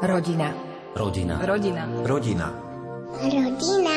Rodina. 0.00 0.56
Rodina. 0.96 1.36
Rodina. 1.44 1.84
Rodina. 2.08 2.48
Rodina. 3.20 3.96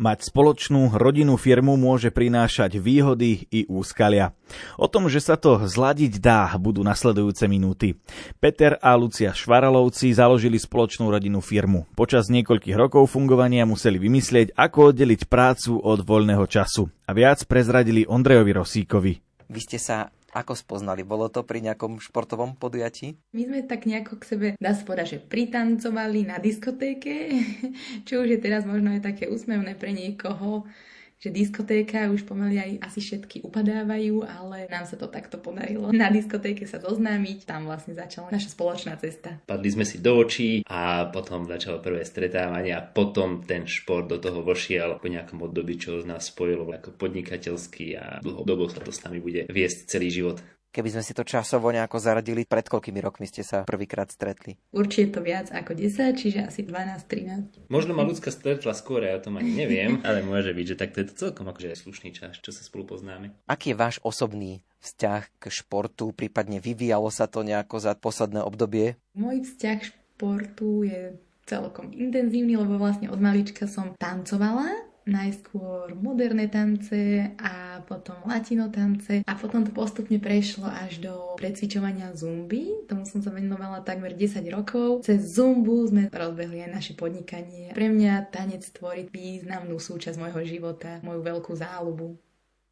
Mať 0.00 0.18
spoločnú 0.32 0.96
rodinnú 0.96 1.36
firmu 1.36 1.76
môže 1.76 2.08
prinášať 2.08 2.80
výhody 2.80 3.52
i 3.52 3.68
úskalia. 3.68 4.32
O 4.80 4.88
tom, 4.88 5.12
že 5.12 5.20
sa 5.20 5.36
to 5.36 5.60
zladiť 5.60 6.24
dá, 6.24 6.48
budú 6.56 6.80
nasledujúce 6.80 7.44
minúty. 7.44 8.00
Peter 8.40 8.80
a 8.80 8.96
Lucia 8.96 9.36
Švaralovci 9.36 10.16
založili 10.16 10.56
spoločnú 10.56 11.12
rodinnú 11.12 11.44
firmu. 11.44 11.84
Počas 11.92 12.32
niekoľkých 12.32 12.80
rokov 12.80 13.12
fungovania 13.12 13.68
museli 13.68 14.00
vymyslieť, 14.00 14.56
ako 14.56 14.96
oddeliť 14.96 15.28
prácu 15.28 15.84
od 15.84 16.00
voľného 16.00 16.48
času. 16.48 16.88
A 17.04 17.12
viac 17.12 17.44
prezradili 17.44 18.08
Ondrejovi 18.08 18.56
Rosíkovi. 18.56 19.12
Vy 19.52 19.60
ste 19.60 19.76
sa 19.76 20.15
ako 20.36 20.52
spoznali? 20.52 21.00
Bolo 21.00 21.32
to 21.32 21.40
pri 21.40 21.64
nejakom 21.64 21.96
športovom 21.96 22.60
podujatí? 22.60 23.16
My 23.32 23.48
sme 23.48 23.60
tak 23.64 23.88
nejako 23.88 24.20
k 24.20 24.24
sebe, 24.28 24.46
dá 24.60 24.76
sa 24.76 24.84
povedať, 24.84 25.16
že 25.16 25.24
pritancovali 25.24 26.28
na 26.28 26.36
diskotéke, 26.36 27.40
čo 28.06 28.20
už 28.20 28.36
je 28.36 28.40
teraz 28.44 28.68
možno 28.68 28.92
aj 28.92 29.00
také 29.00 29.32
úsmevné 29.32 29.72
pre 29.80 29.96
niekoho, 29.96 30.68
že 31.16 31.32
diskotéka 31.32 32.12
už 32.12 32.28
pomaly 32.28 32.60
aj 32.60 32.70
asi 32.92 33.00
všetky 33.00 33.40
upadávajú, 33.42 34.22
ale 34.22 34.68
nám 34.68 34.84
sa 34.84 35.00
to 35.00 35.08
takto 35.08 35.40
podarilo. 35.40 35.88
Na 35.90 36.12
diskotéke 36.12 36.68
sa 36.68 36.76
zoznámiť, 36.76 37.48
tam 37.48 37.64
vlastne 37.64 37.96
začala 37.96 38.28
naša 38.28 38.52
spoločná 38.52 38.94
cesta. 39.00 39.40
Padli 39.48 39.72
sme 39.72 39.88
si 39.88 39.98
do 39.98 40.12
očí 40.12 40.60
a 40.68 41.08
potom 41.08 41.48
začalo 41.48 41.80
prvé 41.80 42.04
stretávanie 42.04 42.76
a 42.76 42.84
potom 42.84 43.40
ten 43.40 43.64
šport 43.64 44.04
do 44.06 44.20
toho 44.20 44.44
vošiel 44.44 45.00
po 45.00 45.08
nejakom 45.08 45.40
období, 45.40 45.80
čo 45.80 46.04
nás 46.04 46.28
spojilo 46.28 46.68
ako 46.68 46.92
podnikateľský 47.00 47.86
a 47.96 48.04
dlhodobo 48.20 48.68
sa 48.68 48.84
to 48.84 48.92
s 48.92 49.00
nami 49.06 49.22
bude 49.22 49.48
viesť 49.48 49.88
celý 49.88 50.12
život. 50.12 50.36
Keby 50.72 50.92
sme 50.92 51.02
si 51.02 51.16
to 51.16 51.24
časovo 51.24 51.72
nejako 51.72 51.96
zaradili, 51.96 52.44
pred 52.44 52.68
koľkými 52.68 53.00
rokmi 53.00 53.24
ste 53.24 53.40
sa 53.40 53.64
prvýkrát 53.64 54.12
stretli? 54.12 54.60
Určite 54.76 55.16
to 55.16 55.20
viac 55.24 55.48
ako 55.48 55.72
10, 55.72 56.12
čiže 56.20 56.40
asi 56.44 56.60
12-13. 56.66 57.72
Možno 57.72 57.96
ma 57.96 58.04
ľudská 58.04 58.28
stretla 58.28 58.76
skôr, 58.76 59.04
ja 59.04 59.16
o 59.16 59.24
tom 59.24 59.40
ani 59.40 59.56
neviem, 59.56 60.00
ale 60.06 60.20
môže 60.20 60.52
byť, 60.52 60.66
že 60.66 60.76
takto 60.76 61.00
je 61.00 61.06
to 61.08 61.14
celkom 61.28 61.48
akože 61.48 61.80
slušný 61.80 62.12
čas, 62.12 62.36
čo 62.44 62.52
sa 62.52 62.60
spolu 62.60 62.96
poznáme. 62.96 63.32
Aký 63.48 63.72
je 63.72 63.80
váš 63.80 63.96
osobný 64.04 64.66
vzťah 64.84 65.22
k 65.40 65.44
športu, 65.48 66.12
prípadne 66.12 66.60
vyvíjalo 66.60 67.08
sa 67.08 67.26
to 67.26 67.40
nejako 67.42 67.80
za 67.80 67.96
posledné 67.96 68.44
obdobie? 68.44 69.00
Môj 69.16 69.42
vzťah 69.48 69.76
k 69.80 69.88
športu 69.90 70.84
je 70.84 71.16
celkom 71.46 71.94
intenzívny, 71.94 72.58
lebo 72.58 72.76
vlastne 72.76 73.08
od 73.08 73.22
malička 73.22 73.70
som 73.70 73.94
tancovala 73.96 74.95
najskôr 75.06 75.94
moderné 75.94 76.50
tance 76.50 77.30
a 77.38 77.78
potom 77.86 78.18
latino 78.26 78.66
tance 78.68 79.22
a 79.22 79.32
potom 79.38 79.62
to 79.62 79.70
postupne 79.70 80.18
prešlo 80.18 80.66
až 80.66 80.98
do 80.98 81.14
precvičovania 81.38 82.10
zumby. 82.12 82.84
Tomu 82.90 83.06
som 83.06 83.22
sa 83.22 83.30
venovala 83.30 83.86
takmer 83.86 84.18
10 84.18 84.42
rokov. 84.50 85.06
Cez 85.06 85.38
zumbu 85.38 85.86
sme 85.86 86.10
rozbehli 86.10 86.66
aj 86.66 86.70
naše 86.74 86.92
podnikanie. 86.98 87.70
Pre 87.70 87.86
mňa 87.86 88.34
tanec 88.34 88.66
tvorí 88.74 89.06
významnú 89.06 89.78
súčasť 89.78 90.18
môjho 90.18 90.42
života, 90.42 90.98
moju 91.06 91.22
veľkú 91.22 91.54
záľubu. 91.54 92.18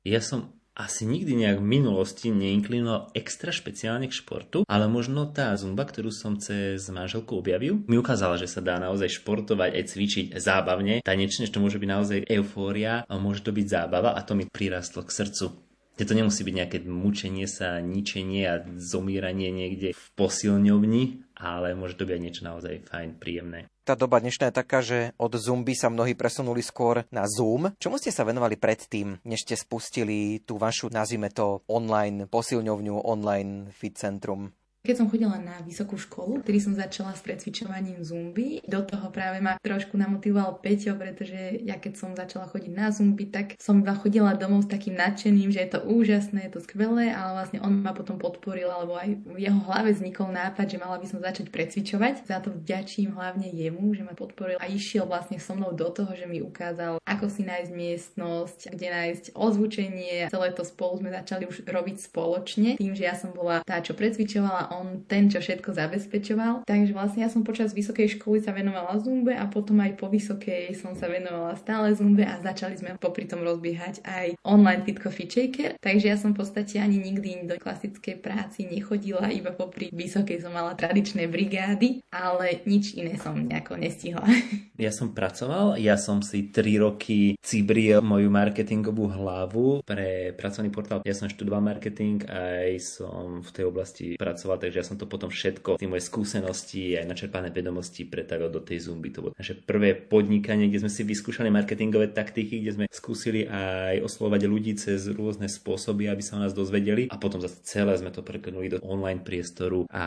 Ja 0.03 0.19
som 0.19 0.51
asi 0.75 1.07
nikdy 1.07 1.39
nejak 1.39 1.63
v 1.63 1.71
minulosti 1.79 2.35
neinklinoval 2.35 3.15
extra 3.15 3.55
špeciálne 3.55 4.11
k 4.11 4.19
športu, 4.19 4.67
ale 4.67 4.91
možno 4.91 5.31
tá 5.31 5.55
zumba, 5.55 5.87
ktorú 5.87 6.11
som 6.11 6.35
cez 6.37 6.91
manželku 6.91 7.39
objavil, 7.39 7.87
mi 7.87 7.95
ukázala, 7.95 8.35
že 8.35 8.51
sa 8.51 8.59
dá 8.59 8.83
naozaj 8.83 9.23
športovať 9.23 9.71
aj 9.71 9.85
cvičiť 9.95 10.27
zábavne, 10.35 10.99
tanečne, 11.07 11.47
to 11.47 11.63
môže 11.63 11.79
byť 11.79 11.89
naozaj 11.89 12.19
eufória 12.27 13.07
a 13.07 13.15
môže 13.23 13.47
to 13.47 13.55
byť 13.55 13.67
zábava 13.71 14.19
a 14.19 14.21
to 14.27 14.35
mi 14.35 14.51
prirastlo 14.51 15.07
k 15.07 15.15
srdcu. 15.15 15.47
Že 15.95 16.11
to 16.11 16.19
nemusí 16.19 16.43
byť 16.43 16.55
nejaké 16.59 16.79
mučenie 16.91 17.47
sa, 17.47 17.79
ničenie 17.79 18.43
a 18.51 18.67
zomíranie 18.83 19.55
niekde 19.55 19.95
v 19.95 20.05
posilňovni, 20.19 21.24
ale 21.35 21.75
môže 21.75 21.99
to 21.99 22.07
byť 22.07 22.19
niečo 22.23 22.43
naozaj 22.47 22.87
fajn, 22.87 23.19
príjemné. 23.19 23.67
Tá 23.85 23.93
doba 23.93 24.17
dnešná 24.17 24.49
je 24.49 24.59
taká, 24.65 24.81
že 24.81 25.13
od 25.21 25.37
Zumby 25.37 25.77
sa 25.77 25.93
mnohí 25.93 26.17
presunuli 26.17 26.65
skôr 26.65 27.05
na 27.13 27.29
Zoom. 27.29 27.77
Čomu 27.77 28.01
ste 28.01 28.09
sa 28.09 28.25
venovali 28.25 28.57
predtým, 28.57 29.21
než 29.29 29.45
ste 29.45 29.61
spustili 29.61 30.41
tú 30.41 30.57
vašu, 30.57 30.89
nazvime 30.89 31.29
to, 31.29 31.61
online 31.69 32.25
posilňovňu, 32.33 33.05
online 33.05 33.69
fit 33.77 33.93
centrum? 34.01 34.57
Keď 34.85 35.01
som 35.01 35.09
chodila 35.09 35.41
na 35.41 35.65
vysokú 35.65 35.97
školu, 35.97 36.45
ktorý 36.45 36.61
som 36.61 36.77
začala 36.77 37.17
s 37.17 37.25
precvičovaním 37.25 38.05
zumby, 38.05 38.61
do 38.69 38.85
toho 38.85 39.09
práve 39.09 39.41
ma 39.41 39.57
trošku 39.65 39.97
namotivoval 39.97 40.61
Peťo, 40.61 40.93
pretože 41.01 41.65
ja 41.65 41.81
keď 41.81 41.93
som 41.97 42.11
začala 42.13 42.45
chodiť 42.53 42.69
na 42.69 42.93
zumby, 42.93 43.33
tak 43.33 43.57
som 43.57 43.81
iba 43.81 43.97
chodila 43.97 44.37
domov 44.37 44.69
s 44.69 44.73
takým 44.77 44.93
nadšením, 44.93 45.49
že 45.49 45.65
je 45.65 45.71
to 45.73 45.81
úžasné, 45.89 46.53
je 46.53 46.53
to 46.53 46.61
skvelé, 46.61 47.09
ale 47.17 47.33
vlastne 47.33 47.65
on 47.65 47.81
ma 47.81 47.97
potom 47.97 48.21
podporil, 48.21 48.69
alebo 48.69 49.01
aj 49.01 49.25
v 49.25 49.39
jeho 49.41 49.57
hlave 49.65 49.97
vznikol 49.97 50.29
nápad, 50.29 50.69
že 50.69 50.77
mala 50.77 51.01
by 51.01 51.07
som 51.09 51.25
začať 51.25 51.49
precvičovať. 51.49 52.29
Za 52.29 52.45
to 52.45 52.53
vďačím 52.53 53.17
hlavne 53.17 53.49
jemu, 53.49 53.97
že 53.97 54.05
ma 54.05 54.13
podporil 54.13 54.61
a 54.61 54.69
išiel 54.69 55.09
vlastne 55.09 55.41
so 55.41 55.57
mnou 55.57 55.73
do 55.73 55.89
toho, 55.89 56.13
že 56.13 56.29
mi 56.29 56.45
ukázal, 56.45 57.01
ako 57.09 57.33
si 57.33 57.41
nájsť 57.41 57.73
miestnosť, 57.73 58.59
kde 58.77 58.89
nájsť 58.93 59.25
ozvučenie. 59.33 60.29
Celé 60.29 60.53
to 60.53 60.61
spolu 60.61 61.01
sme 61.01 61.09
začali 61.09 61.49
už 61.49 61.65
robiť 61.65 62.05
spoločne, 62.05 62.77
tým, 62.77 62.93
že 62.93 63.09
ja 63.09 63.17
som 63.17 63.33
bola 63.33 63.65
tá, 63.65 63.81
čo 63.81 63.97
precvičovala, 63.97 64.74
on 64.81 65.07
ten, 65.07 65.31
čo 65.31 65.39
všetko 65.39 65.75
zabezpečoval. 65.75 66.67
Takže 66.67 66.93
vlastne 66.95 67.23
ja 67.27 67.31
som 67.31 67.47
počas 67.47 67.71
vysokej 67.71 68.19
školy 68.19 68.43
sa 68.43 68.51
venovala 68.51 68.99
zumbe 68.99 69.35
a 69.37 69.47
potom 69.47 69.79
aj 69.83 69.95
po 69.99 70.11
vysokej 70.11 70.75
som 70.75 70.99
sa 70.99 71.07
venovala 71.07 71.55
stále 71.59 71.95
zumbe 71.95 72.27
a 72.27 72.41
začali 72.43 72.75
sme 72.79 72.91
popri 72.99 73.29
tom 73.29 73.47
rozbiehať 73.47 74.03
aj 74.03 74.27
online 74.43 74.83
Fit 74.83 74.99
Coffee 74.99 75.31
Shaker. 75.31 75.79
Takže 75.79 76.07
ja 76.11 76.17
som 76.19 76.35
v 76.35 76.43
podstate 76.43 76.83
ani 76.83 76.99
nikdy 76.99 77.47
do 77.47 77.57
klasickej 77.61 78.19
práci 78.19 78.67
nechodila, 78.67 79.31
iba 79.31 79.55
popri 79.55 79.91
vysokej 79.95 80.43
som 80.43 80.55
mala 80.55 80.75
tradičné 80.75 81.31
brigády, 81.31 82.03
ale 82.11 82.65
nič 82.67 82.99
iné 82.99 83.17
som 83.21 83.37
nejako 83.37 83.79
nestihla. 83.79 84.25
Ja 84.75 84.91
som 84.91 85.15
pracoval, 85.15 85.79
ja 85.79 85.95
som 85.95 86.19
si 86.19 86.51
3 86.51 86.83
roky 86.83 87.39
cibril 87.39 88.03
moju 88.03 88.27
marketingovú 88.27 89.07
hlavu 89.07 89.87
pre 89.87 90.35
pracovný 90.35 90.75
portál. 90.75 91.07
Ja 91.07 91.15
som 91.15 91.31
študoval 91.31 91.63
marketing, 91.63 92.27
aj 92.27 92.83
som 92.83 93.39
v 93.39 93.51
tej 93.55 93.65
oblasti 93.71 94.07
pracoval 94.19 94.59
takže 94.65 94.81
ja 94.81 94.87
som 94.87 94.97
to 94.97 95.05
potom 95.05 95.29
všetko, 95.29 95.77
tie 95.77 95.91
moje 95.91 96.09
skúsenosti 96.09 96.97
aj 96.97 97.05
načerpané 97.05 97.53
vedomosti 97.53 98.09
pretavil 98.09 98.49
do 98.49 98.65
tej 98.65 98.89
zumby. 98.89 99.13
To 99.13 99.29
bolo 99.29 99.37
naše 99.37 99.61
prvé 99.61 99.93
podnikanie, 99.93 100.73
kde 100.73 100.89
sme 100.89 100.93
si 100.93 101.05
vyskúšali 101.05 101.53
marketingové 101.53 102.09
taktiky, 102.09 102.65
kde 102.65 102.73
sme 102.73 102.85
skúsili 102.89 103.45
aj 103.45 104.01
oslovať 104.01 104.41
ľudí 104.49 104.73
cez 104.81 105.05
rôzne 105.13 105.53
spôsoby, 105.53 106.09
aby 106.09 106.25
sa 106.25 106.41
o 106.41 106.43
nás 106.43 106.57
dozvedeli 106.57 107.13
a 107.13 107.21
potom 107.21 107.45
zase 107.45 107.61
celé 107.67 107.93
sme 108.01 108.09
to 108.09 108.25
preklenuli 108.25 108.73
do 108.73 108.81
online 108.81 109.21
priestoru 109.21 109.85
a 109.93 110.05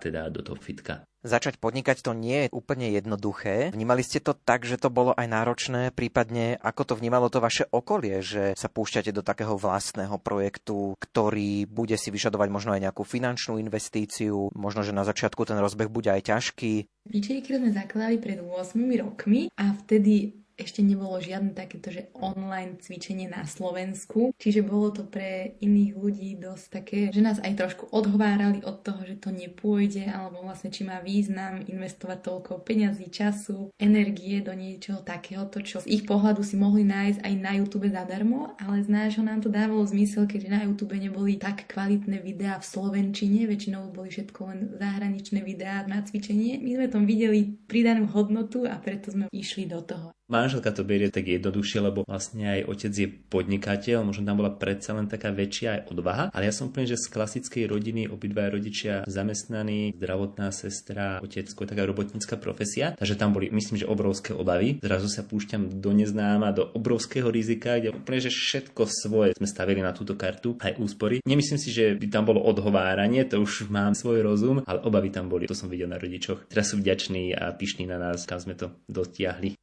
teda 0.00 0.32
do 0.32 0.40
toho 0.40 0.56
fitka. 0.56 1.04
Začať 1.20 1.60
podnikať 1.60 2.00
to 2.00 2.16
nie 2.16 2.48
je 2.48 2.52
úplne 2.56 2.88
jednoduché. 2.88 3.76
Vnímali 3.76 4.00
ste 4.00 4.24
to 4.24 4.32
tak, 4.32 4.64
že 4.64 4.80
to 4.80 4.88
bolo 4.88 5.12
aj 5.12 5.28
náročné, 5.28 5.92
prípadne 5.92 6.56
ako 6.64 6.82
to 6.88 6.94
vnímalo 6.96 7.28
to 7.28 7.44
vaše 7.44 7.68
okolie, 7.68 8.24
že 8.24 8.56
sa 8.56 8.72
púšťate 8.72 9.12
do 9.12 9.20
takého 9.20 9.52
vlastného 9.60 10.16
projektu, 10.16 10.96
ktorý 10.96 11.68
bude 11.68 12.00
si 12.00 12.08
vyžadovať 12.08 12.48
možno 12.48 12.72
aj 12.72 12.88
nejakú 12.88 13.04
finančnú 13.04 13.60
investíciu, 13.60 14.48
možno, 14.56 14.80
že 14.80 14.96
na 14.96 15.04
začiatku 15.04 15.44
ten 15.44 15.60
rozbeh 15.60 15.92
bude 15.92 16.08
aj 16.08 16.32
ťažký. 16.32 16.88
Výčejky 17.12 17.52
sme 17.52 17.68
zakladali 17.68 18.16
pred 18.16 18.40
8 18.40 18.80
rokmi 19.04 19.52
a 19.60 19.76
vtedy 19.76 20.39
ešte 20.60 20.84
nebolo 20.84 21.16
žiadne 21.18 21.56
takéto, 21.56 21.88
že 21.90 22.12
online 22.12 22.76
cvičenie 22.78 23.26
na 23.26 23.48
Slovensku. 23.48 24.36
Čiže 24.36 24.60
bolo 24.62 24.92
to 24.92 25.02
pre 25.08 25.56
iných 25.64 25.92
ľudí 25.96 26.30
dosť 26.36 26.64
také, 26.68 27.00
že 27.10 27.24
nás 27.24 27.40
aj 27.40 27.56
trošku 27.56 27.84
odhovárali 27.90 28.60
od 28.62 28.84
toho, 28.84 29.02
že 29.08 29.16
to 29.16 29.32
nepôjde, 29.32 30.06
alebo 30.06 30.44
vlastne 30.44 30.68
či 30.68 30.84
má 30.84 31.00
význam 31.00 31.64
investovať 31.64 32.18
toľko 32.20 32.52
peňazí, 32.62 33.08
času, 33.08 33.72
energie 33.80 34.44
do 34.44 34.52
niečoho 34.52 35.00
takéhoto, 35.00 35.64
čo 35.64 35.80
z 35.80 35.88
ich 35.88 36.04
pohľadu 36.04 36.44
si 36.44 36.60
mohli 36.60 36.84
nájsť 36.84 37.24
aj 37.24 37.34
na 37.40 37.52
YouTube 37.56 37.88
zadarmo, 37.88 38.52
ale 38.60 38.84
z 38.84 38.88
nášho 38.92 39.24
nám 39.24 39.40
to 39.40 39.48
dávalo 39.48 39.82
zmysel, 39.88 40.28
keďže 40.28 40.52
na 40.52 40.60
YouTube 40.68 40.94
neboli 40.94 41.40
tak 41.40 41.66
kvalitné 41.66 42.20
videá 42.20 42.60
v 42.60 42.68
Slovenčine, 42.68 43.48
väčšinou 43.48 43.88
boli 43.90 44.12
všetko 44.12 44.40
len 44.46 44.60
zahraničné 44.76 45.40
videá 45.40 45.82
na 45.88 46.04
cvičenie. 46.04 46.60
My 46.60 46.76
sme 46.76 46.86
tom 46.92 47.04
videli 47.08 47.56
pridanú 47.66 48.10
hodnotu 48.10 48.66
a 48.66 48.76
preto 48.76 49.14
sme 49.14 49.30
išli 49.32 49.64
do 49.64 49.80
toho. 49.80 50.19
Manželka 50.30 50.70
to 50.70 50.86
berie 50.86 51.10
tak 51.10 51.26
jednoduchšie, 51.26 51.82
lebo 51.82 52.06
vlastne 52.06 52.46
aj 52.46 52.70
otec 52.70 52.92
je 52.94 53.08
podnikateľ, 53.10 54.06
možno 54.06 54.22
tam 54.22 54.38
bola 54.38 54.54
predsa 54.54 54.94
len 54.94 55.10
taká 55.10 55.34
väčšia 55.34 55.68
aj 55.74 55.80
odvaha, 55.90 56.24
ale 56.30 56.46
ja 56.46 56.54
som 56.54 56.70
úplne, 56.70 56.86
že 56.86 57.02
z 57.02 57.10
klasickej 57.10 57.66
rodiny 57.66 58.06
obidva 58.06 58.46
rodičia 58.46 59.02
zamestnaní, 59.10 59.90
zdravotná 59.98 60.54
sestra, 60.54 61.18
otec, 61.18 61.50
taká 61.50 61.82
robotnícka 61.82 62.38
profesia, 62.38 62.94
takže 62.94 63.18
tam 63.18 63.34
boli, 63.34 63.50
myslím, 63.50 63.82
že 63.82 63.90
obrovské 63.90 64.30
obavy. 64.30 64.78
Zrazu 64.78 65.10
sa 65.10 65.26
púšťam 65.26 65.82
do 65.82 65.90
neznáma, 65.90 66.54
do 66.54 66.62
obrovského 66.78 67.26
rizika, 67.26 67.82
kde 67.82 67.90
úplne, 67.90 68.22
že 68.22 68.30
všetko 68.30 68.86
svoje 68.86 69.34
sme 69.34 69.50
stavili 69.50 69.82
na 69.82 69.90
túto 69.90 70.14
kartu, 70.14 70.54
aj 70.62 70.78
úspory. 70.78 71.26
Nemyslím 71.26 71.58
si, 71.58 71.74
že 71.74 71.98
by 71.98 72.06
tam 72.06 72.30
bolo 72.30 72.38
odhováranie, 72.46 73.26
to 73.26 73.42
už 73.42 73.66
mám 73.66 73.98
svoj 73.98 74.22
rozum, 74.22 74.62
ale 74.62 74.78
obavy 74.86 75.10
tam 75.10 75.26
boli, 75.26 75.50
to 75.50 75.58
som 75.58 75.66
videl 75.66 75.90
na 75.90 75.98
rodičoch. 75.98 76.46
Teraz 76.46 76.70
sú 76.70 76.78
vďační 76.78 77.34
a 77.34 77.50
pyšní 77.50 77.90
na 77.90 77.98
nás, 77.98 78.22
kam 78.30 78.38
sme 78.38 78.54
to 78.54 78.70
dotiahli. 78.86 79.58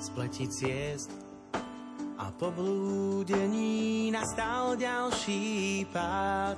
Smrti 0.00 0.48
ciest 0.48 1.12
a 2.16 2.32
po 2.32 2.48
blúdení 2.48 4.08
nastal 4.08 4.72
ďalší 4.72 5.84
pád. 5.92 6.56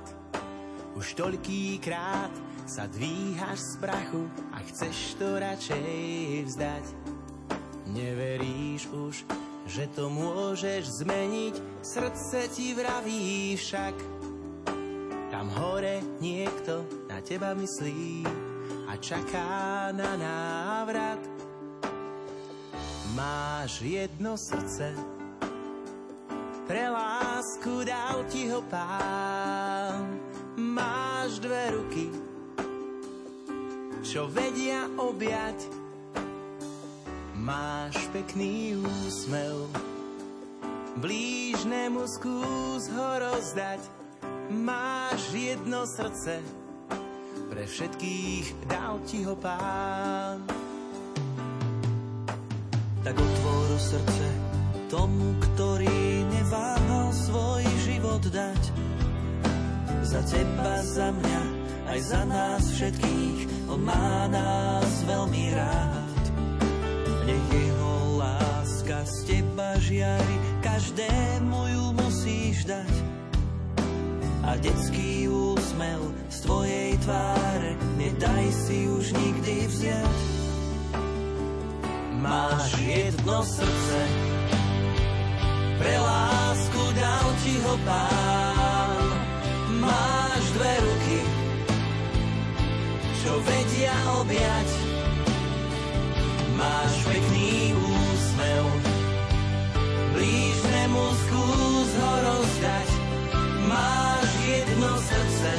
Už 0.95 1.11
toľký 1.19 1.83
krát 1.83 2.31
sa 2.63 2.87
dvíhaš 2.87 3.59
z 3.59 3.73
prachu 3.83 4.23
a 4.55 4.63
chceš 4.63 5.19
to 5.19 5.27
radšej 5.43 6.47
vzdať. 6.47 6.85
Neveríš 7.91 8.87
už, 8.95 9.27
že 9.67 9.91
to 9.91 10.07
môžeš 10.07 11.03
zmeniť, 11.03 11.83
srdce 11.83 12.47
ti 12.47 12.71
vraví 12.71 13.59
však. 13.59 13.95
Tam 15.35 15.51
hore 15.59 15.99
niekto 16.23 16.87
na 17.11 17.19
teba 17.19 17.51
myslí 17.59 18.23
a 18.87 18.95
čaká 19.03 19.91
na 19.91 20.15
návrat. 20.15 21.42
Máš 23.13 23.85
jedno 23.85 24.33
srdce, 24.33 24.97
pre 26.65 26.89
lásku 26.89 27.85
dal 27.85 28.25
ti 28.25 28.49
ho 28.49 28.65
pán. 28.65 30.17
Máš 30.57 31.37
dve 31.37 31.77
ruky, 31.77 32.09
čo 34.01 34.25
vedia 34.33 34.89
objať. 34.97 35.61
Máš 37.37 38.01
pekný 38.09 38.81
úsmev, 38.81 39.69
blížnemu 40.97 42.09
skús 42.17 42.89
ho 42.89 43.09
rozdať. 43.21 43.81
Máš 44.49 45.21
jedno 45.37 45.85
srdce, 45.85 46.41
pre 47.45 47.63
všetkých 47.69 48.65
dal 48.65 48.97
ti 49.05 49.21
ho 49.21 49.37
pán. 49.37 50.62
Tak 53.03 53.19
otvor 53.19 53.69
srdce 53.75 54.27
tomu, 54.87 55.35
ktorý 55.35 56.23
neváhal 56.23 57.11
svoj 57.11 57.67
život 57.83 58.23
dať. 58.31 58.63
Za 60.07 60.23
teba, 60.23 60.79
za 60.79 61.11
mňa, 61.11 61.41
aj 61.91 61.99
za 61.99 62.21
nás 62.23 62.63
všetkých, 62.71 63.67
on 63.67 63.83
má 63.83 64.31
nás 64.31 64.87
veľmi 65.03 65.51
rád. 65.51 66.23
Nech 67.27 67.47
jeho 67.51 68.23
láska 68.23 69.03
z 69.03 69.15
teba 69.27 69.75
žiari, 69.83 70.35
každému 70.63 71.59
ju 71.75 71.83
musíš 71.99 72.63
dať. 72.71 72.93
A 74.47 74.55
detský 74.63 75.27
úsmev 75.27 76.07
z 76.31 76.37
tvojej 76.39 76.95
tváre, 77.03 77.75
nedaj 77.99 78.47
si 78.63 78.87
už 78.87 79.11
nikdy 79.11 79.67
vziať. 79.67 80.32
Máš 82.23 82.79
jedno 82.79 83.43
srdce, 83.43 83.99
pre 85.75 85.95
lásku 85.99 86.83
dal 86.95 87.27
ti 87.43 87.59
ho 87.59 87.75
pán. 87.83 88.95
Máš 89.83 90.43
dve 90.55 90.73
ruky, 90.87 91.19
čo 93.19 93.31
vedia 93.43 93.95
objať. 94.23 94.69
Máš 96.55 96.93
pekný 97.11 97.75
úsmev, 97.75 98.63
blížnemu 100.15 101.03
skús 101.27 101.89
ho 101.91 102.13
rozdať. 102.23 102.89
Máš 103.67 104.29
jedno 104.47 104.91
srdce, 104.95 105.51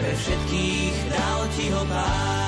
pre 0.00 0.12
všetkých 0.24 0.96
dal 1.12 1.40
ti 1.52 1.64
ho 1.68 1.84
pán. 1.84 2.39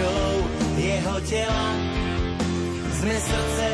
Časťou 0.00 0.32
jeho 0.80 1.16
tela, 1.28 1.68
sme 2.88 3.16
srdce, 3.20 3.68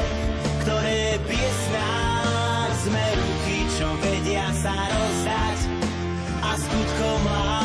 ktoré 0.67 1.23
bije 1.23 1.51
snách, 1.71 2.73
sme 2.83 3.05
ruky, 3.15 3.59
čo 3.79 3.87
vedia 4.03 4.51
sa 4.59 4.75
rozdať. 4.75 5.59
A 6.43 6.51
skutkom 6.59 7.21
lásky 7.31 7.56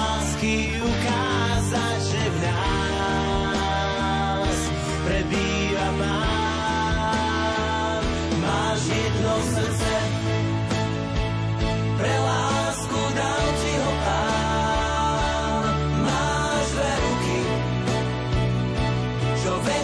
čo 19.42 19.81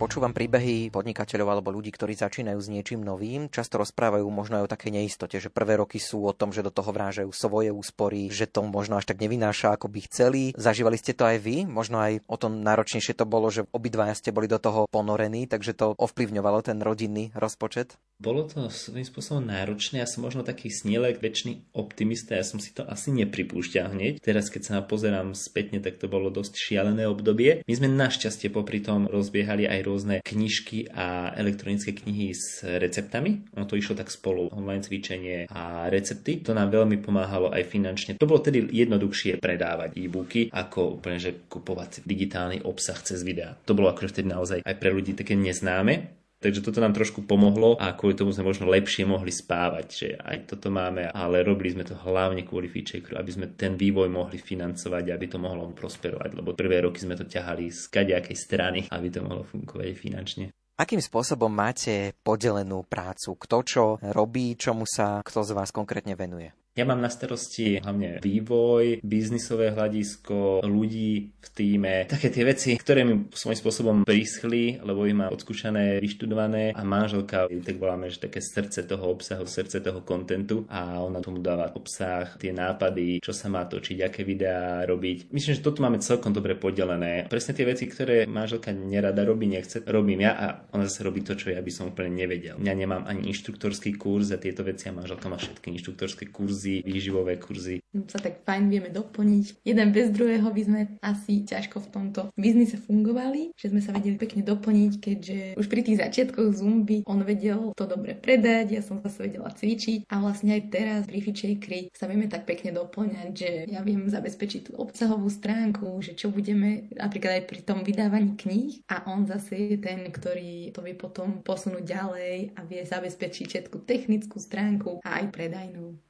počúvam 0.00 0.32
príbehy 0.32 0.88
podnikateľov 0.88 1.60
alebo 1.60 1.76
ľudí, 1.76 1.92
ktorí 1.92 2.16
začínajú 2.16 2.56
s 2.56 2.72
niečím 2.72 3.04
novým, 3.04 3.52
často 3.52 3.76
rozprávajú 3.76 4.24
možno 4.32 4.56
aj 4.56 4.64
o 4.64 4.72
takej 4.72 4.96
neistote, 4.96 5.36
že 5.36 5.52
prvé 5.52 5.76
roky 5.76 6.00
sú 6.00 6.24
o 6.24 6.32
tom, 6.32 6.56
že 6.56 6.64
do 6.64 6.72
toho 6.72 6.88
vrážajú 6.88 7.28
svoje 7.36 7.68
úspory, 7.68 8.32
že 8.32 8.48
to 8.48 8.64
možno 8.64 8.96
až 8.96 9.12
tak 9.12 9.20
nevynáša, 9.20 9.76
ako 9.76 9.92
by 9.92 10.00
chceli. 10.08 10.42
Zažívali 10.56 10.96
ste 10.96 11.12
to 11.12 11.28
aj 11.28 11.36
vy? 11.44 11.68
Možno 11.68 12.00
aj 12.00 12.24
o 12.24 12.40
tom 12.40 12.64
náročnejšie 12.64 13.12
to 13.12 13.28
bolo, 13.28 13.52
že 13.52 13.68
obidvaja 13.76 14.16
ste 14.16 14.32
boli 14.32 14.48
do 14.48 14.56
toho 14.56 14.88
ponorení, 14.88 15.44
takže 15.44 15.76
to 15.76 15.92
ovplyvňovalo 15.92 16.64
ten 16.64 16.80
rodinný 16.80 17.28
rozpočet? 17.36 18.00
Bolo 18.20 18.44
to 18.44 18.68
svojím 18.68 19.04
spôsobom 19.04 19.48
náročné, 19.48 20.04
ja 20.04 20.08
som 20.08 20.20
možno 20.20 20.44
taký 20.44 20.68
snielek, 20.68 21.24
väčší 21.24 21.72
optimista, 21.72 22.36
ja 22.36 22.44
som 22.44 22.60
si 22.60 22.72
to 22.76 22.84
asi 22.84 23.16
nepripúšťal 23.16 23.96
hneď. 23.96 24.20
Teraz, 24.20 24.52
keď 24.52 24.62
sa 24.64 24.84
pozerám 24.84 25.32
spätne, 25.32 25.80
tak 25.80 25.96
to 25.96 26.04
bolo 26.04 26.28
dosť 26.28 26.52
šialené 26.52 27.08
obdobie. 27.08 27.64
My 27.64 27.74
sme 27.76 27.88
našťastie 27.88 28.52
popri 28.52 28.84
tom 28.84 29.08
rozbiehali 29.08 29.64
aj 29.64 29.89
rôzne 29.90 30.22
knižky 30.22 30.86
a 30.94 31.34
elektronické 31.34 31.90
knihy 31.90 32.30
s 32.30 32.62
receptami. 32.62 33.42
Ono 33.58 33.66
to 33.66 33.74
išlo 33.74 33.98
tak 33.98 34.14
spolu, 34.14 34.46
online 34.54 34.86
cvičenie 34.86 35.50
a 35.50 35.90
recepty. 35.90 36.38
To 36.46 36.54
nám 36.54 36.70
veľmi 36.70 37.02
pomáhalo 37.02 37.50
aj 37.50 37.66
finančne. 37.66 38.14
To 38.22 38.30
bolo 38.30 38.38
tedy 38.38 38.62
jednoduchšie 38.70 39.42
predávať 39.42 39.98
e-booky, 39.98 40.54
ako 40.54 41.02
úplne, 41.02 41.18
že 41.18 41.50
kupovať 41.50 42.06
digitálny 42.06 42.62
obsah 42.62 43.02
cez 43.02 43.26
videá. 43.26 43.58
To 43.66 43.74
bolo 43.74 43.90
akože 43.90 44.14
vtedy 44.14 44.28
naozaj 44.30 44.62
aj 44.62 44.76
pre 44.78 44.94
ľudí 44.94 45.18
také 45.18 45.34
neznáme. 45.34 46.19
Takže 46.40 46.64
toto 46.64 46.80
nám 46.80 46.96
trošku 46.96 47.28
pomohlo 47.28 47.76
a 47.76 47.92
kvôli 47.92 48.16
tomu 48.16 48.32
sme 48.32 48.48
možno 48.48 48.64
lepšie 48.72 49.04
mohli 49.04 49.28
spávať, 49.28 49.86
že 49.92 50.08
aj 50.16 50.48
toto 50.48 50.72
máme, 50.72 51.12
ale 51.12 51.44
robili 51.44 51.76
sme 51.76 51.84
to 51.84 51.92
hlavne 52.00 52.48
kvôli 52.48 52.64
feature, 52.72 53.20
aby 53.20 53.28
sme 53.28 53.52
ten 53.52 53.76
vývoj 53.76 54.08
mohli 54.08 54.40
financovať, 54.40 55.12
aby 55.12 55.26
to 55.28 55.36
mohlo 55.36 55.68
prosperovať, 55.76 56.40
lebo 56.40 56.56
prvé 56.56 56.80
roky 56.80 57.04
sme 57.04 57.12
to 57.12 57.28
ťahali 57.28 57.68
z 57.68 57.92
kadejakej 57.92 58.36
strany, 58.40 58.80
aby 58.88 59.12
to 59.12 59.20
mohlo 59.20 59.44
fungovať 59.44 59.92
finančne. 59.92 60.44
Akým 60.80 61.04
spôsobom 61.04 61.52
máte 61.52 62.16
podelenú 62.24 62.88
prácu? 62.88 63.36
Kto 63.36 63.56
čo 63.60 63.84
robí, 64.00 64.56
čomu 64.56 64.88
sa 64.88 65.20
kto 65.20 65.44
z 65.44 65.52
vás 65.52 65.68
konkrétne 65.68 66.16
venuje? 66.16 66.56
Ja 66.78 66.86
mám 66.86 67.02
na 67.02 67.10
starosti 67.10 67.82
hlavne 67.82 68.22
vývoj, 68.22 69.02
biznisové 69.02 69.74
hľadisko, 69.74 70.62
ľudí 70.62 71.34
v 71.34 71.48
týme, 71.50 72.06
také 72.06 72.30
tie 72.30 72.46
veci, 72.46 72.78
ktoré 72.78 73.02
mi 73.02 73.26
svojím 73.34 73.58
spôsobom 73.58 73.96
prischli, 74.06 74.78
lebo 74.78 75.02
ich 75.02 75.18
mám 75.18 75.34
odskúšané, 75.34 75.98
vyštudované 75.98 76.70
a 76.70 76.86
manželka, 76.86 77.50
tak 77.50 77.74
voláme, 77.74 78.06
že 78.06 78.22
také 78.22 78.38
srdce 78.38 78.86
toho 78.86 79.02
obsahu, 79.10 79.50
srdce 79.50 79.82
toho 79.82 80.06
kontentu 80.06 80.62
a 80.70 81.02
ona 81.02 81.18
tomu 81.18 81.42
dáva 81.42 81.74
obsah, 81.74 82.38
tie 82.38 82.54
nápady, 82.54 83.18
čo 83.18 83.34
sa 83.34 83.50
má 83.50 83.66
točiť, 83.66 84.06
aké 84.06 84.22
videá 84.22 84.86
robiť. 84.86 85.34
Myslím, 85.34 85.58
že 85.58 85.66
toto 85.66 85.82
máme 85.82 85.98
celkom 85.98 86.30
dobre 86.30 86.54
podelené. 86.54 87.26
Presne 87.26 87.50
tie 87.50 87.66
veci, 87.66 87.90
ktoré 87.90 88.30
manželka 88.30 88.70
nerada 88.70 89.26
robí, 89.26 89.50
nechce, 89.50 89.82
robím 89.90 90.22
ja 90.22 90.38
a 90.38 90.46
ona 90.70 90.86
zase 90.86 91.02
robí 91.02 91.26
to, 91.26 91.34
čo 91.34 91.50
ja 91.50 91.58
by 91.58 91.72
som 91.74 91.90
úplne 91.90 92.14
nevedel. 92.14 92.62
Ja 92.62 92.78
nemám 92.78 93.10
ani 93.10 93.26
inštruktorský 93.26 93.98
kurz 93.98 94.30
a 94.30 94.38
tieto 94.38 94.62
veci 94.62 94.86
a 94.86 94.94
manželka 94.94 95.26
má 95.26 95.34
všetky 95.34 95.66
inštruktorské 95.74 96.30
kurzy 96.30 96.59
kurzy, 96.60 96.84
výživové 96.84 97.40
kurzy. 97.40 97.80
Sa 98.12 98.20
tak 98.20 98.44
fajn 98.44 98.68
vieme 98.68 98.92
doplniť. 98.92 99.64
Jeden 99.64 99.88
bez 99.96 100.12
druhého 100.12 100.44
by 100.52 100.62
sme 100.62 100.80
asi 101.00 101.40
ťažko 101.48 101.80
v 101.80 101.88
tomto 101.88 102.20
biznise 102.36 102.76
fungovali, 102.76 103.56
že 103.56 103.72
sme 103.72 103.80
sa 103.80 103.96
vedeli 103.96 104.20
pekne 104.20 104.44
doplniť, 104.44 104.92
keďže 105.00 105.38
už 105.56 105.66
pri 105.72 105.80
tých 105.80 106.04
začiatkoch 106.04 106.52
Zumby 106.52 107.08
on 107.08 107.24
vedel 107.24 107.72
to 107.72 107.88
dobre 107.88 108.12
predať, 108.12 108.76
ja 108.76 108.82
som 108.84 109.00
zase 109.00 109.32
vedela 109.32 109.48
cvičiť 109.48 110.04
a 110.12 110.20
vlastne 110.20 110.60
aj 110.60 110.62
teraz 110.68 111.00
pri 111.08 111.24
Kry 111.56 111.88
sa 111.96 112.04
vieme 112.04 112.28
tak 112.28 112.44
pekne 112.44 112.76
doplňať, 112.76 113.30
že 113.32 113.50
ja 113.72 113.80
viem 113.80 114.04
zabezpečiť 114.04 114.70
tú 114.70 114.72
obsahovú 114.76 115.32
stránku, 115.32 116.04
že 116.04 116.12
čo 116.12 116.28
budeme 116.28 116.92
napríklad 116.92 117.40
aj 117.40 117.44
pri 117.48 117.60
tom 117.64 117.80
vydávaní 117.80 118.36
kníh 118.36 118.84
a 118.92 119.08
on 119.08 119.24
zase 119.24 119.56
je 119.56 119.78
ten, 119.80 120.04
ktorý 120.04 120.74
to 120.76 120.84
vie 120.84 120.92
potom 120.92 121.40
posunúť 121.40 121.84
ďalej 121.86 122.36
a 122.54 122.60
vie 122.66 122.82
zabezpečiť 122.84 123.46
všetku 123.48 123.82
technickú 123.88 124.36
stránku 124.36 125.00
a 125.06 125.22
aj 125.22 125.32
predajnú 125.32 126.09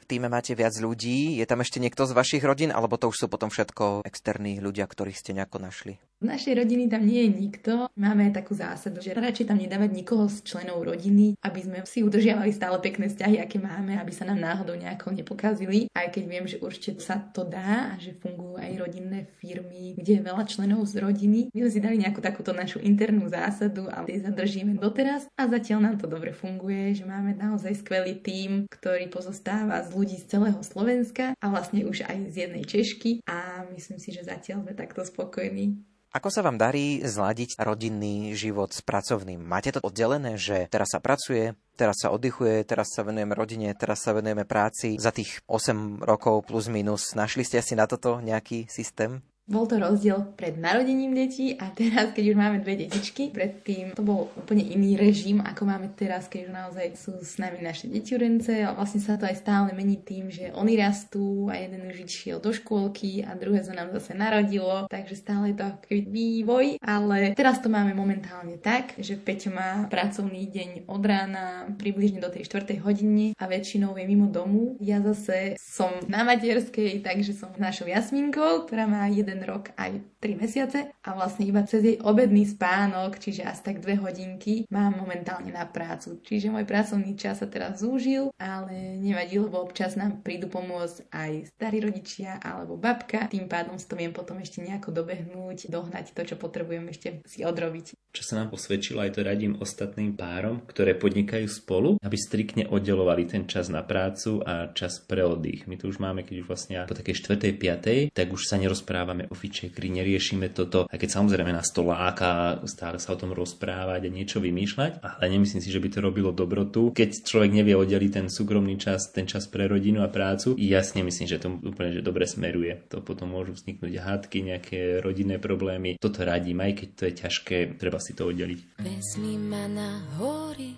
v 0.00 0.04
týme 0.04 0.28
máte 0.28 0.52
viac 0.52 0.76
ľudí. 0.76 1.40
Je 1.40 1.46
tam 1.48 1.64
ešte 1.64 1.80
niekto 1.80 2.04
z 2.04 2.12
vašich 2.12 2.44
rodín, 2.44 2.74
alebo 2.74 3.00
to 3.00 3.08
už 3.08 3.24
sú 3.24 3.26
potom 3.26 3.48
všetko 3.48 4.04
externí 4.04 4.60
ľudia, 4.60 4.84
ktorých 4.84 5.16
ste 5.16 5.32
nejako 5.32 5.62
našli? 5.62 5.96
Z 6.22 6.32
našej 6.32 6.56
rodiny 6.56 6.88
tam 6.88 7.04
nie 7.04 7.26
je 7.26 7.30
nikto. 7.36 7.72
Máme 8.00 8.32
takú 8.32 8.56
zásadu, 8.56 9.04
že 9.04 9.12
radšej 9.12 9.44
tam 9.44 9.60
nedávať 9.60 9.90
nikoho 9.92 10.24
z 10.32 10.40
členov 10.40 10.80
rodiny, 10.80 11.36
aby 11.44 11.60
sme 11.60 11.78
si 11.84 12.00
udržiavali 12.00 12.48
stále 12.48 12.80
pekné 12.80 13.12
vzťahy, 13.12 13.36
aké 13.44 13.60
máme, 13.60 14.00
aby 14.00 14.08
sa 14.08 14.24
nám 14.24 14.40
náhodou 14.40 14.72
nejako 14.72 15.12
nepokazili. 15.12 15.92
Aj 15.92 16.08
keď 16.08 16.24
viem, 16.24 16.48
že 16.48 16.64
určite 16.64 17.04
sa 17.04 17.20
to 17.20 17.44
dá 17.44 17.92
a 17.92 18.00
že 18.00 18.16
fungujú 18.16 18.56
aj 18.56 18.72
rodinné 18.72 19.28
firmy, 19.36 20.00
kde 20.00 20.16
je 20.16 20.22
veľa 20.24 20.48
členov 20.48 20.88
z 20.88 21.04
rodiny. 21.04 21.52
My 21.52 21.58
sme 21.66 21.70
si 21.76 21.84
dali 21.84 21.96
nejakú 22.00 22.24
takúto 22.24 22.56
našu 22.56 22.80
internú 22.80 23.28
zásadu 23.28 23.92
a 23.92 24.00
tej 24.08 24.24
zadržíme 24.24 24.80
doteraz 24.80 25.28
a 25.36 25.44
zatiaľ 25.44 25.92
nám 25.92 25.96
to 26.00 26.08
dobre 26.08 26.32
funguje, 26.32 26.96
že 26.96 27.04
máme 27.04 27.36
naozaj 27.36 27.84
skvelý 27.84 28.16
tím, 28.24 28.64
ktorý 28.72 29.12
pozostáva 29.12 29.84
z 29.84 29.92
ľudí 29.92 30.16
z 30.16 30.40
celého 30.40 30.60
Slovenska 30.64 31.36
a 31.36 31.46
vlastne 31.52 31.84
už 31.84 32.08
aj 32.08 32.32
z 32.32 32.48
jednej 32.48 32.64
Češky 32.64 33.20
a 33.28 33.68
myslím 33.76 34.00
si, 34.00 34.08
že 34.08 34.24
zatiaľ 34.24 34.64
sme 34.64 34.72
takto 34.72 35.04
spokojní. 35.04 35.93
Ako 36.14 36.30
sa 36.30 36.46
vám 36.46 36.54
darí 36.54 37.02
zladiť 37.02 37.58
rodinný 37.58 38.38
život 38.38 38.70
s 38.70 38.86
pracovným? 38.86 39.42
Máte 39.42 39.74
to 39.74 39.82
oddelené, 39.82 40.38
že 40.38 40.70
teraz 40.70 40.94
sa 40.94 41.02
pracuje, 41.02 41.58
teraz 41.74 42.06
sa 42.06 42.14
oddychuje, 42.14 42.62
teraz 42.62 42.94
sa 42.94 43.02
venujeme 43.02 43.34
rodine, 43.34 43.74
teraz 43.74 44.06
sa 44.06 44.14
venujeme 44.14 44.46
práci. 44.46 44.94
Za 44.94 45.10
tých 45.10 45.42
8 45.50 46.06
rokov 46.06 46.46
plus 46.46 46.70
minus 46.70 47.18
našli 47.18 47.42
ste 47.42 47.58
si 47.66 47.74
na 47.74 47.90
toto 47.90 48.22
nejaký 48.22 48.70
systém? 48.70 49.26
Bol 49.44 49.68
to 49.68 49.76
rozdiel 49.76 50.32
pred 50.40 50.56
narodením 50.56 51.12
detí 51.12 51.52
a 51.60 51.68
teraz, 51.68 52.16
keď 52.16 52.32
už 52.32 52.36
máme 52.40 52.64
dve 52.64 52.80
detičky, 52.80 53.28
predtým 53.28 53.92
to 53.92 54.00
bol 54.00 54.32
úplne 54.40 54.64
iný 54.64 54.96
režim, 54.96 55.44
ako 55.44 55.68
máme 55.68 55.92
teraz, 55.92 56.32
keď 56.32 56.48
už 56.48 56.52
naozaj 56.56 56.86
sú 56.96 57.12
s 57.20 57.36
nami 57.36 57.60
naše 57.60 57.92
deťurence 57.92 58.64
a 58.64 58.72
vlastne 58.72 59.04
sa 59.04 59.20
to 59.20 59.28
aj 59.28 59.36
stále 59.36 59.68
mení 59.76 60.00
tým, 60.00 60.32
že 60.32 60.48
oni 60.56 60.80
rastú 60.80 61.52
a 61.52 61.60
jeden 61.60 61.84
už 61.92 62.08
išiel 62.08 62.40
do 62.40 62.56
škôlky 62.56 63.20
a 63.20 63.36
druhé 63.36 63.60
sa 63.60 63.76
nám 63.76 63.92
zase 63.92 64.16
narodilo, 64.16 64.88
takže 64.88 65.12
stále 65.12 65.52
je 65.52 65.60
to 65.60 65.64
ako 65.68 65.92
vývoj, 66.08 66.80
ale 66.80 67.36
teraz 67.36 67.60
to 67.60 67.68
máme 67.68 67.92
momentálne 67.92 68.56
tak, 68.56 68.96
že 68.96 69.20
Peťo 69.20 69.52
má 69.52 69.84
pracovný 69.92 70.48
deň 70.48 70.88
od 70.88 71.02
rána 71.04 71.68
približne 71.76 72.16
do 72.16 72.32
tej 72.32 72.48
4. 72.48 72.80
hodiny 72.80 73.36
a 73.36 73.44
väčšinou 73.44 73.92
je 73.92 74.08
mimo 74.08 74.24
domu. 74.24 74.80
Ja 74.80 75.04
zase 75.04 75.60
som 75.60 75.92
na 76.08 76.24
materskej, 76.24 77.04
takže 77.04 77.36
som 77.36 77.52
s 77.52 77.60
našou 77.60 77.84
Jasminkou, 77.92 78.64
ktorá 78.64 78.88
má 78.88 79.04
jeden 79.12 79.33
jeden 79.34 79.50
rok 79.50 79.74
aj 79.74 79.98
3 80.22 80.38
mesiace 80.38 80.94
a 81.02 81.10
vlastne 81.18 81.42
iba 81.42 81.66
cez 81.66 81.82
jej 81.82 81.98
obedný 81.98 82.46
spánok, 82.46 83.18
čiže 83.18 83.42
asi 83.42 83.66
tak 83.66 83.82
2 83.82 83.98
hodinky, 83.98 84.70
mám 84.70 84.94
momentálne 84.94 85.50
na 85.50 85.66
prácu. 85.66 86.22
Čiže 86.22 86.54
môj 86.54 86.62
pracovný 86.62 87.18
čas 87.18 87.42
sa 87.42 87.50
teraz 87.50 87.82
zúžil, 87.82 88.30
ale 88.38 88.96
nevadí, 89.02 89.42
lebo 89.42 89.58
občas 89.58 89.98
nám 89.98 90.22
prídu 90.22 90.46
pomôcť 90.46 91.10
aj 91.10 91.50
starí 91.58 91.82
rodičia 91.82 92.38
alebo 92.38 92.78
babka. 92.78 93.26
Tým 93.26 93.50
pádom 93.50 93.74
si 93.74 93.90
to 93.90 93.98
viem 93.98 94.14
potom 94.14 94.38
ešte 94.38 94.62
nejako 94.62 94.94
dobehnúť, 94.94 95.66
dohnať 95.66 96.14
to, 96.14 96.22
čo 96.22 96.36
potrebujem 96.38 96.86
ešte 96.94 97.26
si 97.26 97.42
odrobiť. 97.42 97.98
Čo 98.14 98.22
sa 98.22 98.38
nám 98.38 98.54
posvedčilo, 98.54 99.02
aj 99.02 99.18
to 99.18 99.26
radím 99.26 99.58
ostatným 99.58 100.14
párom, 100.14 100.62
ktoré 100.62 100.94
podnikajú 100.94 101.50
spolu, 101.50 101.98
aby 101.98 102.14
striktne 102.14 102.70
oddelovali 102.70 103.26
ten 103.26 103.50
čas 103.50 103.66
na 103.66 103.82
prácu 103.82 104.38
a 104.46 104.70
čas 104.70 105.02
pre 105.02 105.26
oddych. 105.26 105.66
My 105.66 105.74
tu 105.74 105.90
už 105.90 105.98
máme, 105.98 106.22
keď 106.22 106.46
už 106.46 106.46
vlastne 106.46 106.78
po 106.86 106.94
takej 106.94 107.18
4. 107.18 107.58
5. 107.58 108.14
tak 108.14 108.28
už 108.30 108.46
sa 108.46 108.54
nerozprávame 108.54 109.23
o 109.28 109.34
fičekri, 109.34 109.92
neriešime 109.92 110.50
toto. 110.50 110.86
A 110.88 110.94
keď 110.96 111.20
samozrejme 111.20 111.52
nás 111.52 111.70
to 111.70 111.84
láka 111.86 112.64
stále 112.66 112.98
sa 112.98 113.14
o 113.14 113.20
tom 113.20 113.32
rozprávať 113.32 114.08
a 114.08 114.14
niečo 114.14 114.38
vymýšľať, 114.42 115.00
ale 115.00 115.24
nemyslím 115.30 115.62
si, 115.62 115.70
že 115.70 115.82
by 115.82 115.88
to 115.90 115.98
robilo 116.02 116.30
dobrotu. 116.30 116.92
Keď 116.94 117.24
človek 117.24 117.50
nevie 117.52 117.74
oddeliť 117.76 118.10
ten 118.10 118.26
súkromný 118.28 118.76
čas, 118.76 119.10
ten 119.10 119.28
čas 119.28 119.46
pre 119.48 119.66
rodinu 119.66 120.02
a 120.02 120.08
prácu, 120.10 120.56
jasne 120.58 121.04
myslím, 121.06 121.26
že 121.28 121.40
to 121.40 121.48
úplne 121.62 121.94
že 121.94 122.04
dobre 122.04 122.26
smeruje. 122.26 122.86
To 122.90 123.00
potom 123.00 123.32
môžu 123.32 123.54
vzniknúť 123.54 123.94
hádky, 124.00 124.38
nejaké 124.44 124.78
rodinné 125.00 125.38
problémy. 125.38 125.96
Toto 126.00 126.24
radím, 126.26 126.60
aj 126.64 126.72
keď 126.84 126.88
to 126.94 127.02
je 127.08 127.14
ťažké, 127.24 127.56
treba 127.78 127.98
si 128.02 128.12
to 128.16 128.28
oddeliť. 128.28 128.82
Vezmi 128.82 129.34
ma 129.38 129.64
na 129.70 130.02
hory 130.18 130.74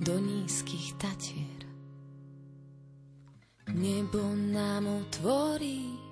do 0.00 0.16
nízkych 0.16 0.96
tatier. 1.00 1.56
Nebo 3.66 4.22
nám 4.54 4.86
otvorí 4.86 6.05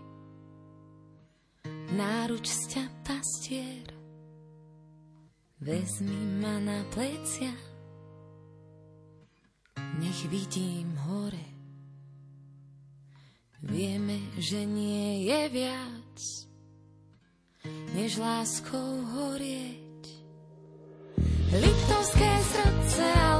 náruč 1.95 2.51
sťa 2.51 2.85
pastier. 3.07 3.87
Vezmi 5.63 6.43
ma 6.43 6.59
na 6.61 6.83
plecia, 6.91 7.55
nech 10.03 10.21
vidím 10.29 10.93
hore. 11.07 11.47
Vieme, 13.65 14.21
že 14.37 14.61
nie 14.69 15.25
je 15.25 15.43
viac, 15.49 16.19
než 17.97 18.21
láskou 18.21 19.09
horieť. 19.09 20.05
Liptovské 21.55 22.31
srdce 22.45 23.05
a 23.09 23.34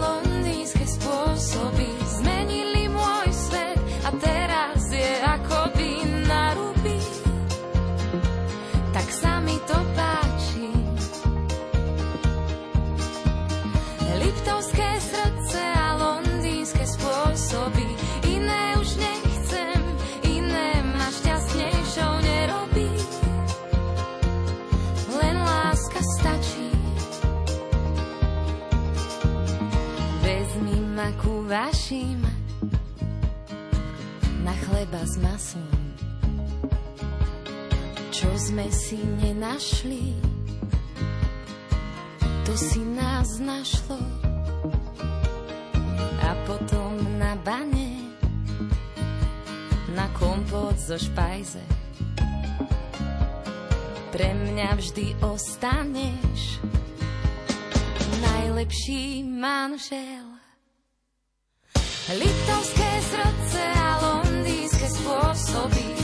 vašim 31.85 32.25
na 34.45 34.53
chleba 34.65 35.05
s 35.05 35.21
maslom. 35.21 35.85
Čo 38.09 38.31
sme 38.41 38.73
si 38.73 38.97
nenašli, 38.97 40.17
to 42.49 42.57
si 42.57 42.81
nás 42.81 43.37
našlo. 43.37 44.01
A 46.25 46.31
potom 46.49 47.21
na 47.21 47.37
bane, 47.45 48.17
na 49.93 50.09
kompot 50.17 50.81
zo 50.81 50.97
špajze. 50.97 51.65
Pre 54.09 54.31
mňa 54.33 54.73
vždy 54.73 55.21
ostaneš 55.21 56.65
najlepší 58.25 59.21
manžel. 59.27 60.34
Litovské 62.05 63.01
srdce 63.01 63.63
a 63.81 63.97
londýnske 63.97 64.87
spôsoby 64.93 66.04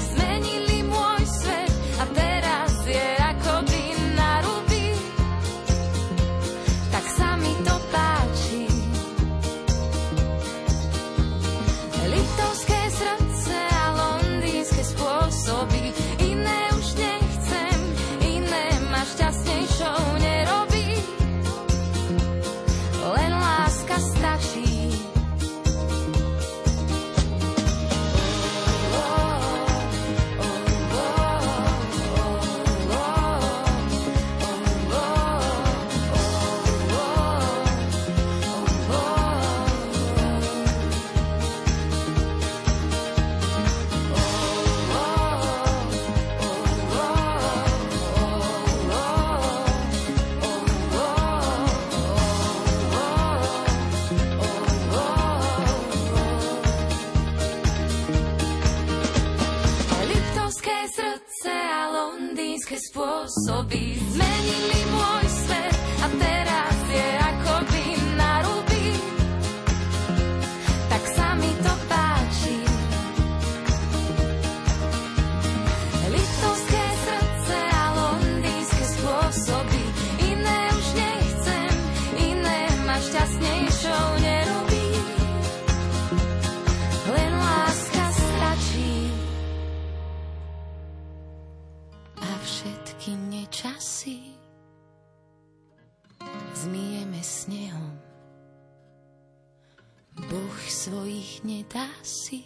nedá 101.44 101.88
si. 102.04 102.44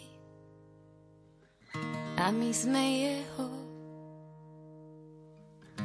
A 2.14 2.30
my 2.30 2.50
sme 2.54 2.82
jeho 3.04 3.48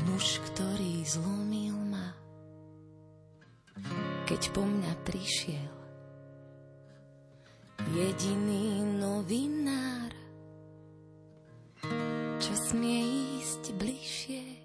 muž, 0.05 0.37
ktorý 0.53 1.01
zlomil 1.03 1.73
ma, 1.89 2.13
keď 4.29 4.41
po 4.53 4.61
mňa 4.61 4.93
prišiel 5.03 5.73
jediný 7.97 8.85
novinár, 9.01 10.13
čo 12.37 12.53
smie 12.53 13.01
ísť 13.41 13.73
bližšie. 13.73 14.58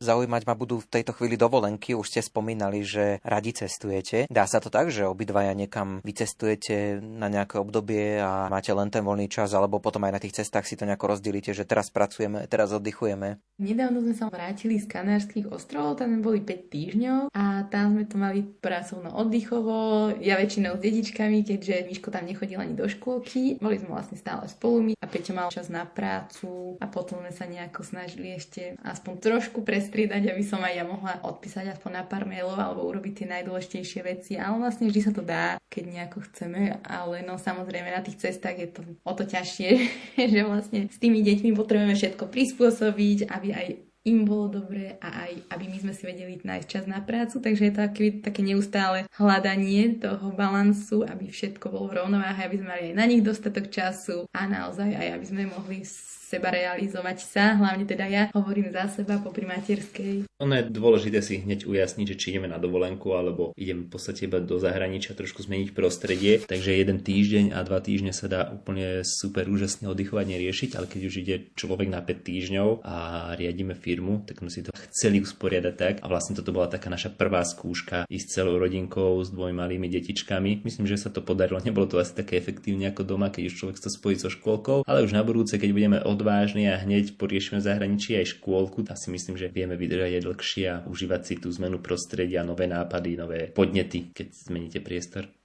Zaujímať 0.00 0.48
ma 0.48 0.56
budú 0.56 0.80
v 0.80 0.88
tejto 0.88 1.12
chvíli 1.12 1.36
dovolenky. 1.36 1.92
Už 1.92 2.08
ste 2.08 2.24
spomínali, 2.24 2.80
že 2.80 3.20
radi 3.20 3.52
cestujete. 3.52 4.24
Dá 4.32 4.48
sa 4.48 4.56
to 4.56 4.72
tak, 4.72 4.88
že 4.88 5.04
obidvaja 5.04 5.52
niekam 5.52 6.00
vycestujete 6.00 7.04
na 7.04 7.28
nejaké 7.28 7.60
obdobie 7.60 8.16
a 8.16 8.48
máte 8.48 8.72
len 8.72 8.88
ten 8.88 9.04
voľný 9.04 9.28
čas, 9.28 9.52
alebo 9.52 9.76
potom 9.76 10.00
aj 10.08 10.16
na 10.16 10.22
tých 10.24 10.40
cestách 10.40 10.64
si 10.64 10.80
to 10.80 10.88
nejako 10.88 11.12
rozdelíte, 11.12 11.52
že 11.52 11.68
teraz 11.68 11.92
pracujeme, 11.92 12.48
teraz 12.48 12.72
oddychujeme? 12.72 13.44
Nedávno 13.60 14.00
sme 14.00 14.16
sa 14.16 14.32
vrátili 14.32 14.80
z 14.80 14.88
Kanárskych 14.88 15.52
ostrovov, 15.52 16.00
tam 16.00 16.24
boli 16.24 16.40
5 16.40 16.72
týždňov 16.72 17.20
a 17.36 17.68
tam 17.68 17.92
sme 17.92 18.04
to 18.08 18.16
mali 18.16 18.40
pracovno 18.40 19.12
oddychovo, 19.12 20.16
ja 20.16 20.40
väčšinou 20.40 20.80
s 20.80 20.84
dedičkami, 20.84 21.44
keďže 21.44 21.84
Miško 21.84 22.08
tam 22.08 22.24
nechodil 22.24 22.56
ani 22.56 22.72
do 22.72 22.88
škôlky. 22.88 23.60
Boli 23.60 23.76
sme 23.76 23.92
vlastne 23.92 24.16
stále 24.16 24.48
spolu 24.48 24.80
my 24.80 24.92
a 24.96 25.04
Peťo 25.04 25.36
mal 25.36 25.52
čas 25.52 25.68
na 25.68 25.84
prácu 25.84 26.80
a 26.80 26.88
potom 26.88 27.20
sme 27.20 27.36
sa 27.36 27.44
nejako 27.44 27.84
snažili 27.84 28.32
ešte 28.32 28.80
aspoň 28.80 29.12
trošku 29.20 29.60
prestriedať, 29.90 30.32
aby 30.32 30.44
som 30.46 30.62
aj 30.62 30.72
ja 30.72 30.84
mohla 30.86 31.18
odpísať 31.26 31.76
aspoň 31.76 31.90
na 32.00 32.04
pár 32.06 32.24
mailov 32.24 32.56
alebo 32.56 32.86
urobiť 32.88 33.12
tie 33.12 33.26
najdôležitejšie 33.26 34.00
veci. 34.06 34.32
Ale 34.38 34.56
vlastne 34.56 34.88
vždy 34.88 35.00
sa 35.02 35.12
to 35.12 35.20
dá, 35.20 35.58
keď 35.66 35.84
nejako 35.90 36.24
chceme, 36.30 36.78
ale 36.86 37.26
no 37.26 37.36
samozrejme 37.36 37.90
na 37.92 38.00
tých 38.00 38.22
cestách 38.22 38.56
je 38.56 38.68
to 38.70 38.80
o 39.04 39.12
to 39.12 39.26
ťažšie, 39.26 39.70
že 40.32 40.40
vlastne 40.46 40.88
s 40.88 40.96
tými 40.96 41.20
deťmi 41.20 41.52
potrebujeme 41.52 41.98
všetko 41.98 42.30
prispôsobiť, 42.30 43.28
aby 43.28 43.48
aj 43.52 43.66
im 44.04 44.24
bolo 44.24 44.48
dobre 44.48 44.96
a 45.00 45.28
aj 45.28 45.32
aby 45.52 45.64
my 45.68 45.78
sme 45.82 45.92
si 45.92 46.08
vedeli 46.08 46.40
nájsť 46.40 46.66
čas 46.68 46.84
na 46.88 47.04
prácu, 47.04 47.36
takže 47.40 47.68
je 47.68 47.72
to 47.76 47.80
také, 47.84 48.06
také 48.24 48.40
neustále 48.40 49.04
hľadanie 49.20 50.00
toho 50.00 50.32
balansu, 50.32 51.04
aby 51.04 51.28
všetko 51.28 51.68
bolo 51.68 51.92
v 51.92 51.96
rovnováhe, 52.00 52.40
aby 52.48 52.56
sme 52.56 52.68
mali 52.72 52.82
aj 52.92 52.96
na 52.96 53.04
nich 53.04 53.20
dostatok 53.20 53.68
času 53.68 54.24
a 54.32 54.40
naozaj 54.48 54.88
aj 54.96 55.08
aby 55.20 55.24
sme 55.28 55.42
mohli 55.52 55.84
seba 56.30 56.54
realizovať 56.54 57.18
sa, 57.26 57.58
hlavne 57.58 57.82
teda 57.82 58.06
ja 58.06 58.22
hovorím 58.30 58.70
za 58.70 58.86
seba 58.86 59.18
po 59.18 59.34
materskej. 59.34 60.30
Ono 60.38 60.54
je 60.54 60.70
dôležité 60.70 61.18
si 61.18 61.42
hneď 61.42 61.66
ujasniť, 61.66 62.06
že 62.14 62.18
či 62.22 62.26
ideme 62.30 62.46
na 62.46 62.62
dovolenku 62.62 63.10
alebo 63.10 63.50
ideme 63.58 63.90
v 63.90 63.90
podstate 63.90 64.30
iba 64.30 64.38
do 64.38 64.62
zahraničia 64.62 65.18
trošku 65.18 65.42
zmeniť 65.42 65.74
prostredie, 65.74 66.38
takže 66.46 66.78
jeden 66.78 67.02
týždeň 67.02 67.50
a 67.50 67.66
dva 67.66 67.82
týždne 67.82 68.14
sa 68.14 68.30
dá 68.30 68.46
úplne 68.46 69.02
super 69.02 69.50
úžasne 69.50 69.90
oddychovať 69.90 70.26
neriešiť, 70.30 70.70
ale 70.78 70.86
keď 70.86 71.00
už 71.10 71.14
ide 71.26 71.36
človek 71.58 71.90
na 71.90 71.98
5 71.98 72.22
týždňov 72.22 72.68
a 72.86 72.96
riadíme 73.34 73.74
firmu, 73.74 73.88
tak 74.22 74.38
sme 74.38 74.50
si 74.54 74.62
to 74.62 74.70
chceli 74.94 75.18
usporiadať 75.18 75.74
tak 75.74 75.94
a 75.98 76.06
vlastne 76.06 76.38
toto 76.38 76.54
bola 76.54 76.70
taká 76.70 76.86
naša 76.86 77.10
prvá 77.10 77.42
skúška 77.42 78.06
ísť 78.06 78.26
celou 78.30 78.62
rodinkou 78.62 79.18
s 79.18 79.34
dvoj 79.34 79.50
malými 79.50 79.90
detičkami. 79.90 80.62
Myslím, 80.62 80.86
že 80.86 81.02
sa 81.02 81.10
to 81.10 81.26
podarilo, 81.26 81.58
nebolo 81.66 81.90
to 81.90 81.98
asi 81.98 82.14
také 82.14 82.38
efektívne 82.38 82.94
ako 82.94 83.02
doma, 83.02 83.34
keď 83.34 83.50
už 83.50 83.58
človek 83.58 83.76
sa 83.82 83.90
spojí 83.90 84.14
so 84.14 84.30
škôlkou, 84.30 84.86
ale 84.86 85.02
už 85.02 85.10
na 85.10 85.26
budúce, 85.26 85.58
keď 85.58 85.70
budeme 85.74 85.98
od 85.98 86.20
odvážni 86.20 86.68
a 86.68 86.76
hneď 86.76 87.16
poriešime 87.16 87.64
zahraničí 87.64 88.12
aj 88.20 88.36
škôlku, 88.36 88.84
tak 88.84 89.00
si 89.00 89.08
myslím, 89.08 89.40
že 89.40 89.48
vieme 89.48 89.80
vydržať 89.80 90.20
aj 90.20 90.24
dlhšie 90.28 90.64
a 90.68 90.84
užívať 90.84 91.20
si 91.24 91.34
tú 91.40 91.48
zmenu 91.48 91.80
prostredia, 91.80 92.44
nové 92.44 92.68
nápady, 92.68 93.16
nové 93.16 93.48
podnety, 93.48 94.12
keď 94.12 94.28
zmeníte 94.36 94.84
priestor. 94.84 95.39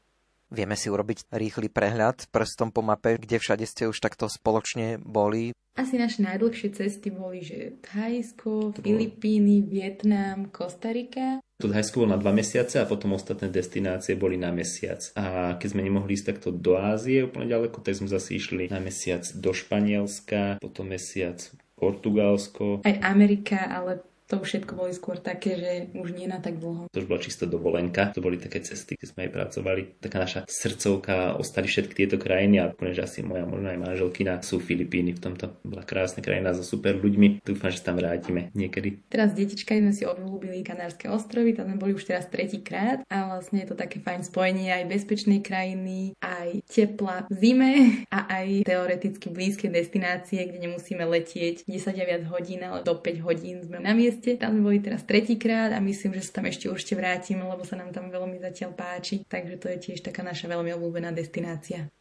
Vieme 0.53 0.77
si 0.77 0.93
urobiť 0.93 1.29
rýchly 1.33 1.73
prehľad 1.73 2.29
prstom 2.29 2.69
po 2.69 2.85
mape, 2.85 3.17
kde 3.17 3.41
všade 3.41 3.65
ste 3.65 3.89
už 3.89 3.97
takto 3.97 4.29
spoločne 4.29 5.01
boli. 5.01 5.51
Asi 5.75 5.99
naše 5.99 6.23
najdlhšie 6.23 6.71
cesty 6.71 7.11
boli, 7.11 7.43
že 7.43 7.75
Thajsko, 7.83 8.79
Filipíny, 8.79 9.59
Vietnam, 9.67 10.47
Kostarika. 10.47 11.43
To 11.59 11.67
Thajsko 11.67 12.03
bolo 12.03 12.15
na 12.15 12.21
dva 12.21 12.31
mesiace 12.31 12.79
a 12.79 12.87
potom 12.87 13.11
ostatné 13.11 13.51
destinácie 13.51 14.15
boli 14.15 14.39
na 14.39 14.55
mesiac. 14.55 15.03
A 15.19 15.55
keď 15.59 15.67
sme 15.75 15.83
nemohli 15.83 16.15
ísť 16.15 16.27
takto 16.31 16.55
do 16.55 16.79
Ázie 16.79 17.27
úplne 17.27 17.51
ďaleko, 17.51 17.83
tak 17.83 17.99
sme 17.99 18.07
zase 18.07 18.39
išli 18.39 18.71
na 18.71 18.79
mesiac 18.79 19.27
do 19.35 19.51
Španielska, 19.51 20.63
potom 20.63 20.95
mesiac 20.95 21.43
Portugalsko. 21.75 22.87
Aj 22.87 22.95
Amerika, 23.03 23.59
ale 23.67 23.99
to 24.25 24.41
už 24.41 24.47
všetko 24.47 24.73
boli 24.73 24.91
skôr 24.93 25.21
také, 25.21 25.53
že 25.57 25.71
už 25.93 26.17
nie 26.17 26.25
na 26.25 26.41
tak 26.41 26.57
dlho. 26.57 26.89
To 26.89 26.97
už 26.97 27.05
bola 27.05 27.21
čisto 27.21 27.45
dovolenka, 27.45 28.09
to 28.09 28.25
boli 28.25 28.41
také 28.41 28.61
cesty, 28.65 28.97
kde 28.97 29.13
sme 29.13 29.29
aj 29.29 29.31
pracovali. 29.31 29.81
Taká 30.01 30.17
naša 30.17 30.41
srdcovka, 30.49 31.37
ostali 31.37 31.69
všetky 31.69 31.93
tieto 31.93 32.17
krajiny 32.17 32.57
a 32.57 32.73
úplne, 32.73 32.97
že 32.97 33.05
asi 33.05 33.19
moja 33.21 33.45
možno 33.45 33.69
aj 33.69 33.79
manželkina 33.79 34.41
sú 34.41 34.57
Filipíny 34.57 35.13
v 35.13 35.21
tomto. 35.21 35.61
Bola 35.61 35.85
krásna 35.85 36.25
krajina 36.25 36.57
so 36.57 36.65
super 36.65 36.97
ľuďmi. 36.97 37.45
Dúfam, 37.45 37.69
že 37.69 37.85
tam 37.85 38.01
vrátime 38.01 38.49
niekedy. 38.57 39.05
Teraz 39.13 39.33
s 39.33 39.37
detičkami 39.37 39.89
sme 39.89 39.93
si 39.93 40.03
obľúbili 40.09 40.65
Kanárske 40.65 41.05
ostrovy, 41.05 41.53
tam 41.53 41.69
sme 41.69 41.77
boli 41.77 41.93
už 41.93 42.09
teraz 42.09 42.25
tretíkrát 42.25 43.05
a 43.05 43.29
vlastne 43.29 43.61
je 43.61 43.69
to 43.69 43.77
také 43.77 44.01
fajn 44.01 44.25
spojenie 44.25 44.73
aj 44.73 44.89
bezpečnej 44.89 45.45
krajiny, 45.45 46.17
aj 46.17 46.65
tepla 46.65 47.29
v 47.29 47.33
zime 47.37 47.73
a 48.09 48.25
aj 48.41 48.65
teoreticky 48.65 49.29
blízke 49.29 49.69
destinácie, 49.69 50.41
kde 50.49 50.65
nemusíme 50.65 51.05
letieť 51.05 51.69
10 51.69 52.01
a 52.01 52.05
viac 52.09 52.23
hodín, 52.33 52.65
ale 52.65 52.81
do 52.81 52.97
5 52.97 53.27
hodín 53.27 53.61
sme 53.61 53.77
na 53.77 53.93
mieste 53.93 54.14
mieste. 54.15 54.39
Tam 54.39 54.55
sme 54.55 54.63
boli 54.63 54.79
teraz 54.79 55.03
tretíkrát 55.03 55.75
a 55.75 55.83
myslím, 55.83 56.15
že 56.15 56.31
sa 56.31 56.39
tam 56.39 56.47
ešte 56.47 56.71
určite 56.71 56.95
vrátime, 56.95 57.43
lebo 57.43 57.67
sa 57.67 57.75
nám 57.75 57.91
tam 57.91 58.07
veľmi 58.07 58.39
zatiaľ 58.39 58.71
páči. 58.71 59.27
Takže 59.27 59.59
to 59.59 59.67
je 59.75 59.77
tiež 59.91 59.99
taká 59.99 60.23
naša 60.23 60.47
veľmi 60.47 60.71
obľúbená 60.71 61.11
destinácia. 61.11 61.91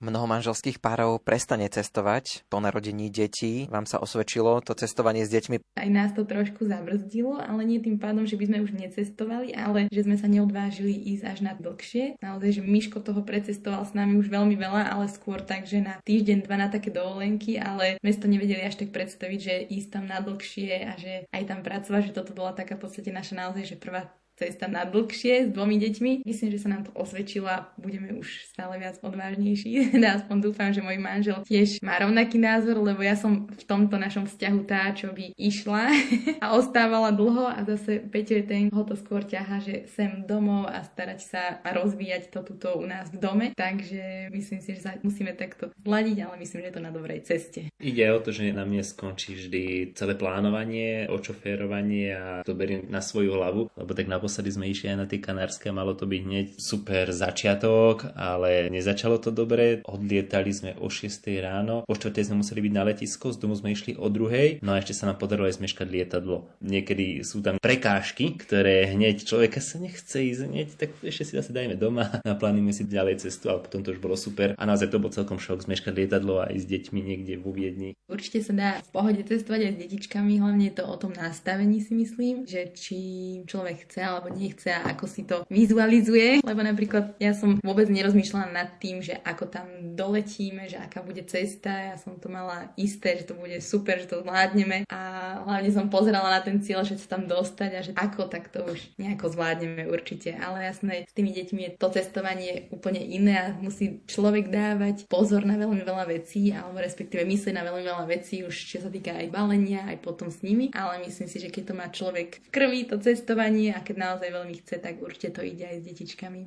Mnoho 0.00 0.24
manželských 0.24 0.80
párov 0.80 1.20
prestane 1.20 1.68
cestovať 1.68 2.48
po 2.48 2.56
narodení 2.56 3.12
detí. 3.12 3.68
Vám 3.68 3.84
sa 3.84 4.00
osvedčilo 4.00 4.64
to 4.64 4.72
cestovanie 4.72 5.28
s 5.28 5.30
deťmi? 5.36 5.76
Aj 5.76 5.90
nás 5.92 6.16
to 6.16 6.24
trošku 6.24 6.64
zabrzdilo, 6.64 7.36
ale 7.36 7.68
nie 7.68 7.84
tým 7.84 8.00
pádom, 8.00 8.24
že 8.24 8.40
by 8.40 8.48
sme 8.48 8.58
už 8.64 8.72
necestovali, 8.80 9.52
ale 9.52 9.92
že 9.92 10.08
sme 10.08 10.16
sa 10.16 10.24
neodvážili 10.24 10.96
ísť 11.12 11.24
až 11.28 11.38
na 11.44 11.52
dlhšie. 11.52 12.16
Naozaj, 12.16 12.48
že 12.48 12.62
Miško 12.64 13.04
toho 13.04 13.20
precestoval 13.20 13.84
s 13.84 13.92
nami 13.92 14.16
už 14.16 14.32
veľmi 14.32 14.56
veľa, 14.56 14.88
ale 14.88 15.04
skôr 15.12 15.44
tak, 15.44 15.68
že 15.68 15.84
na 15.84 16.00
týždeň, 16.00 16.48
dva 16.48 16.56
na 16.56 16.72
také 16.72 16.88
dovolenky, 16.88 17.60
ale 17.60 18.00
sme 18.00 18.16
to 18.16 18.24
nevedeli 18.24 18.64
až 18.64 18.80
tak 18.80 18.96
predstaviť, 18.96 19.36
že 19.44 19.54
ísť 19.68 20.00
tam 20.00 20.08
na 20.08 20.24
dlhšie 20.24 20.80
a 20.80 20.96
že 20.96 21.28
aj 21.28 21.44
tam 21.44 21.60
pracovať, 21.60 22.08
že 22.08 22.16
toto 22.16 22.32
bola 22.32 22.56
taká 22.56 22.80
v 22.80 22.88
podstate 22.88 23.12
naša 23.12 23.36
naozaj, 23.36 23.68
že 23.68 23.76
prvá 23.76 24.08
cesta 24.40 24.64
na 24.72 24.88
dlhšie 24.88 25.46
s 25.46 25.48
dvomi 25.52 25.76
deťmi. 25.76 26.24
Myslím, 26.24 26.48
že 26.48 26.64
sa 26.64 26.72
nám 26.72 26.88
to 26.88 26.92
osvedčilo 26.96 27.44
a 27.44 27.68
budeme 27.76 28.16
už 28.16 28.48
stále 28.48 28.80
viac 28.80 28.96
odvážnejší. 29.04 29.92
Aspoň 30.16 30.36
dúfam, 30.40 30.72
že 30.72 30.80
môj 30.80 30.96
manžel 30.96 31.44
tiež 31.44 31.84
má 31.84 32.00
rovnaký 32.00 32.40
názor, 32.40 32.80
lebo 32.80 33.04
ja 33.04 33.20
som 33.20 33.44
v 33.44 33.64
tomto 33.68 34.00
našom 34.00 34.24
vzťahu 34.24 34.60
tá, 34.64 34.96
čo 34.96 35.12
by 35.12 35.36
išla 35.36 35.92
a 36.44 36.56
ostávala 36.56 37.12
dlho 37.12 37.44
a 37.52 37.60
zase 37.68 38.00
Peťo 38.00 38.40
je 38.40 38.44
ten, 38.48 38.64
ho 38.72 38.82
to 38.88 38.96
skôr 38.96 39.20
ťaha, 39.20 39.60
že 39.60 39.74
sem 39.92 40.24
domov 40.24 40.72
a 40.72 40.80
starať 40.80 41.20
sa 41.20 41.42
a 41.60 41.68
rozvíjať 41.76 42.32
to 42.32 42.40
tuto 42.40 42.80
u 42.80 42.88
nás 42.88 43.12
v 43.12 43.20
dome. 43.20 43.46
Takže 43.52 44.32
myslím 44.32 44.60
si, 44.64 44.78
že 44.78 44.80
sa 44.80 44.96
musíme 45.04 45.36
takto 45.36 45.68
zladiť, 45.84 46.16
ale 46.24 46.40
myslím, 46.40 46.64
že 46.64 46.68
je 46.70 46.76
to 46.78 46.86
na 46.86 46.92
dobrej 46.94 47.20
ceste. 47.26 47.60
Ide 47.76 48.04
o 48.14 48.22
to, 48.22 48.30
že 48.30 48.56
na 48.56 48.64
mne 48.64 48.80
skončí 48.80 49.36
vždy 49.36 49.92
celé 49.92 50.14
plánovanie, 50.16 51.10
očoférovanie 51.10 52.14
a 52.14 52.26
to 52.46 52.54
beriem 52.54 52.86
na 52.88 53.02
svoju 53.02 53.34
hlavu, 53.34 53.68
lebo 53.74 53.90
tak 53.92 54.06
na 54.06 54.22
naposledy 54.30 54.54
sme 54.54 54.70
išli 54.70 54.86
aj 54.94 54.98
na 55.02 55.06
tie 55.10 55.18
kanárske, 55.18 55.74
malo 55.74 55.90
to 55.98 56.06
byť 56.06 56.20
hneď 56.22 56.46
super 56.54 57.10
začiatok, 57.10 58.14
ale 58.14 58.70
nezačalo 58.70 59.18
to 59.18 59.34
dobre. 59.34 59.82
Odlietali 59.82 60.54
sme 60.54 60.78
o 60.78 60.86
6 60.86 61.26
ráno, 61.42 61.82
o 61.82 61.94
4 61.98 62.30
sme 62.30 62.46
museli 62.46 62.62
byť 62.62 62.72
na 62.78 62.86
letisko, 62.86 63.34
z 63.34 63.42
domu 63.42 63.58
sme 63.58 63.74
išli 63.74 63.98
o 63.98 64.06
2 64.06 64.62
no 64.62 64.70
a 64.70 64.78
ešte 64.78 64.94
sa 64.94 65.10
nám 65.10 65.18
podarilo 65.18 65.50
aj 65.50 65.58
zmeškať 65.58 65.88
lietadlo. 65.90 66.46
Niekedy 66.62 67.26
sú 67.26 67.42
tam 67.42 67.58
prekážky, 67.58 68.38
ktoré 68.38 68.94
hneď 68.94 69.26
človeka 69.26 69.58
sa 69.58 69.82
nechce 69.82 70.22
ísť 70.22 70.46
hneď, 70.46 70.68
tak 70.78 70.94
ešte 71.02 71.26
si 71.26 71.32
zase 71.34 71.50
dajme 71.50 71.74
doma, 71.74 72.06
naplánime 72.30 72.70
si 72.70 72.86
ďalej 72.86 73.26
cestu, 73.26 73.50
ale 73.50 73.66
potom 73.66 73.82
to 73.82 73.90
už 73.90 73.98
bolo 73.98 74.14
super. 74.14 74.54
A 74.54 74.62
naozaj 74.62 74.94
to 74.94 75.02
bol 75.02 75.10
celkom 75.10 75.42
šok 75.42 75.66
zmeškať 75.66 75.90
lietadlo 75.90 76.38
aj 76.38 76.54
s 76.54 76.70
deťmi 76.70 77.02
niekde 77.02 77.34
vo 77.42 77.50
Viedni. 77.50 77.98
Určite 78.06 78.46
sa 78.46 78.52
dá 78.54 78.70
v 78.78 78.90
pohode 78.94 79.22
cestovať 79.26 79.60
aj 79.66 79.72
s 79.74 79.80
detičkami, 79.86 80.38
hlavne 80.38 80.70
je 80.70 80.74
to 80.78 80.84
o 80.86 80.94
tom 80.94 81.10
nastavení 81.18 81.82
si 81.82 81.98
myslím, 81.98 82.46
že 82.46 82.70
či 82.74 82.98
človek 83.46 83.86
chce 83.86 84.02
alebo 84.02 84.19
nechce 84.28 84.68
a 84.68 84.92
ako 84.92 85.04
si 85.08 85.24
to 85.24 85.46
vizualizuje. 85.48 86.44
Lebo 86.44 86.60
napríklad 86.60 87.16
ja 87.16 87.32
som 87.32 87.56
vôbec 87.64 87.88
nerozmýšľala 87.88 88.52
nad 88.52 88.68
tým, 88.76 89.00
že 89.00 89.16
ako 89.24 89.48
tam 89.48 89.66
doletíme, 89.96 90.68
že 90.68 90.76
aká 90.76 91.00
bude 91.00 91.24
cesta. 91.24 91.70
Ja 91.70 91.96
som 91.96 92.20
to 92.20 92.28
mala 92.28 92.74
isté, 92.76 93.16
že 93.16 93.30
to 93.30 93.34
bude 93.38 93.56
super, 93.64 93.96
že 93.96 94.10
to 94.10 94.20
zvládneme 94.20 94.84
a 94.90 95.00
hlavne 95.46 95.70
som 95.70 95.86
pozerala 95.92 96.28
na 96.28 96.40
ten 96.42 96.60
cieľ, 96.60 96.82
že 96.82 96.98
sa 96.98 97.16
tam 97.16 97.30
dostať 97.30 97.70
a 97.72 97.80
že 97.80 97.92
ako, 97.94 98.26
tak 98.26 98.50
to 98.50 98.66
už 98.66 98.80
nejako 98.98 99.30
zvládneme 99.30 99.86
určite. 99.86 100.34
Ale 100.34 100.66
jasné, 100.66 101.06
s 101.06 101.14
tými 101.14 101.30
deťmi 101.30 101.60
je 101.64 101.70
to 101.78 101.88
cestovanie 101.94 102.66
úplne 102.74 103.00
iné 103.00 103.34
a 103.38 103.46
musí 103.54 104.02
človek 104.10 104.50
dávať 104.50 105.06
pozor 105.06 105.46
na 105.46 105.54
veľmi 105.54 105.86
veľa 105.86 106.04
vecí 106.10 106.50
alebo 106.50 106.82
respektíve 106.82 107.22
myslieť 107.22 107.54
na 107.54 107.64
veľmi 107.66 107.84
veľa 107.86 108.04
vecí 108.10 108.42
už 108.42 108.54
čo 108.70 108.78
sa 108.82 108.90
týka 108.90 109.14
aj 109.14 109.30
balenia, 109.30 109.86
aj 109.86 109.98
potom 110.02 110.32
s 110.32 110.42
nimi. 110.42 110.72
Ale 110.74 111.02
myslím 111.04 111.28
si, 111.28 111.38
že 111.38 111.52
keď 111.52 111.62
to 111.70 111.74
má 111.76 111.86
človek 111.90 112.40
v 112.40 112.48
krvi, 112.50 112.80
to 112.88 112.96
cestovanie 112.98 113.70
a 113.74 113.84
keď 113.84 113.96
naozaj 114.00 114.32
veľmi 114.32 114.54
chce, 114.64 114.80
tak 114.80 114.96
určite 115.04 115.36
to 115.36 115.44
ide 115.44 115.68
aj 115.68 115.76
s 115.76 115.84
detičkami. 115.84 116.42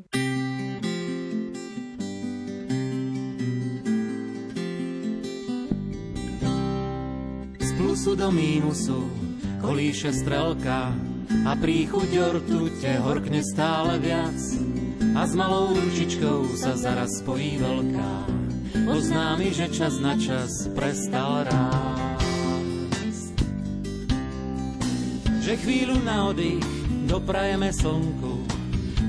Z 7.62 7.70
plusu 7.78 8.18
do 8.18 8.34
mínusu 8.34 9.06
kolíše 9.62 10.10
strelka 10.10 10.89
a 11.46 11.52
príchuť 11.54 12.10
ortu 12.18 12.66
ortute 12.66 12.92
horkne 13.00 13.46
stále 13.46 14.02
viac 14.02 14.36
a 15.13 15.22
s 15.30 15.34
malou 15.38 15.78
ručičkou 15.78 16.58
sa 16.58 16.74
zaraz 16.74 17.22
spojí 17.22 17.62
veľká 17.62 18.12
oznámi, 18.89 19.54
že 19.54 19.70
čas 19.70 20.02
na 20.02 20.18
čas 20.18 20.68
prestal 20.74 21.46
rád. 21.46 22.20
Že 25.44 25.54
chvíľu 25.60 25.98
na 26.02 26.32
oddych 26.32 26.73
doprajeme 27.08 27.70
slnku, 27.74 28.46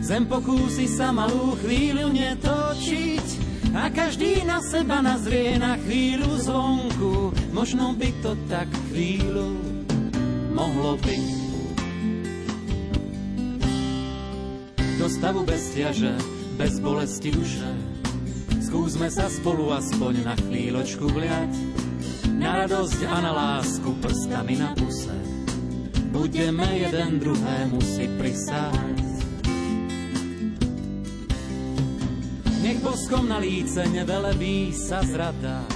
zem 0.05 0.27
pokúsi 0.27 0.91
sa 0.91 1.15
malú 1.15 1.57
chvíľu 1.63 2.11
netočiť 2.13 3.27
a 3.75 3.91
každý 3.91 4.47
na 4.47 4.63
seba 4.63 5.03
nazrie 5.03 5.59
na 5.59 5.75
chvíľu 5.83 6.31
zvonku. 6.39 7.35
Možno 7.51 7.91
by 7.99 8.11
to 8.23 8.39
tak 8.47 8.71
chvíľu 8.91 9.59
mohlo 10.55 10.95
byť. 11.03 11.27
Do 14.95 15.11
stavu 15.11 15.43
bez 15.43 15.75
ťaže, 15.75 16.15
bez 16.55 16.79
bolesti 16.79 17.35
duše, 17.35 17.67
skúsme 18.63 19.11
sa 19.11 19.27
spolu 19.27 19.75
aspoň 19.75 20.23
na 20.23 20.35
chvíľočku 20.39 21.11
vliať, 21.11 21.53
na 22.39 22.63
radosť 22.63 23.01
a 23.11 23.17
na 23.19 23.33
lásku 23.35 23.91
prstami 23.99 24.55
na 24.55 24.71
puse. 24.79 25.34
Budeme 26.15 26.79
jeden 26.79 27.19
druhému 27.19 27.83
si 27.83 28.07
prisáť. 28.07 29.03
Nech 32.63 32.79
boskom 32.81 33.27
na 33.27 33.43
líce 33.43 33.83
nevelebí 33.91 34.71
sa 34.73 35.03
zrada, 35.03 35.67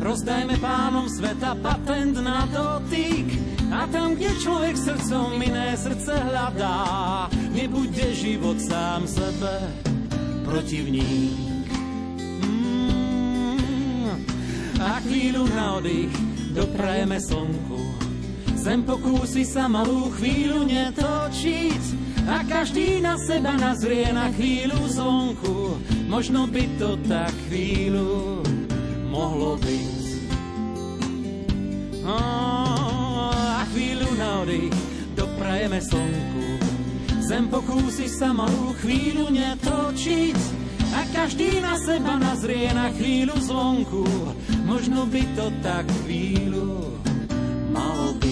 rozdajme 0.00 0.56
pánom 0.62 1.10
sveta 1.10 1.58
patent 1.60 2.16
na 2.22 2.48
dotyk, 2.48 3.52
a 3.72 3.88
tam, 3.88 4.12
kde 4.12 4.36
človek 4.36 4.76
srdcom 4.76 5.40
iné 5.40 5.72
srdce 5.72 6.12
hľadá, 6.12 7.24
nebude 7.56 8.12
život 8.12 8.60
sám 8.60 9.08
sebe 9.08 9.64
protivník. 10.44 11.66
Mm. 12.44 14.14
A 14.76 15.00
chvíľu 15.00 15.48
na 15.56 15.80
oddych 15.80 16.12
doprajeme 16.52 17.16
slnku. 17.16 17.81
Zem 18.62 18.86
pokúsi 18.86 19.42
sa 19.42 19.66
malú 19.66 20.06
chvíľu 20.14 20.62
netočiť 20.62 21.82
a 22.30 22.46
každý 22.46 23.02
na 23.02 23.18
seba 23.18 23.58
nazrie 23.58 24.06
na 24.14 24.30
chvíľu 24.30 24.78
zvonku. 24.86 25.82
Možno 26.06 26.46
by 26.46 26.64
to 26.78 26.94
tak 27.10 27.34
chvíľu 27.50 28.46
mohlo 29.10 29.58
byť. 29.58 30.02
Oh 32.06 32.82
nádych 34.22 34.74
doprajeme 35.14 35.78
slnku. 35.78 36.46
Zem 37.22 37.46
pokúsi 37.46 38.10
sa 38.10 38.34
malú 38.34 38.74
chvíľu 38.82 39.30
netočiť 39.30 40.38
a 40.92 41.00
každý 41.14 41.62
na 41.62 41.78
seba 41.78 42.18
nazrie 42.18 42.66
na 42.74 42.90
chvíľu 42.90 43.38
zvonku. 43.38 44.04
Možno 44.66 45.06
by 45.06 45.22
to 45.38 45.46
tak 45.62 45.86
chvíľu 46.02 46.90
malo 47.70 48.18
byť. 48.18 48.31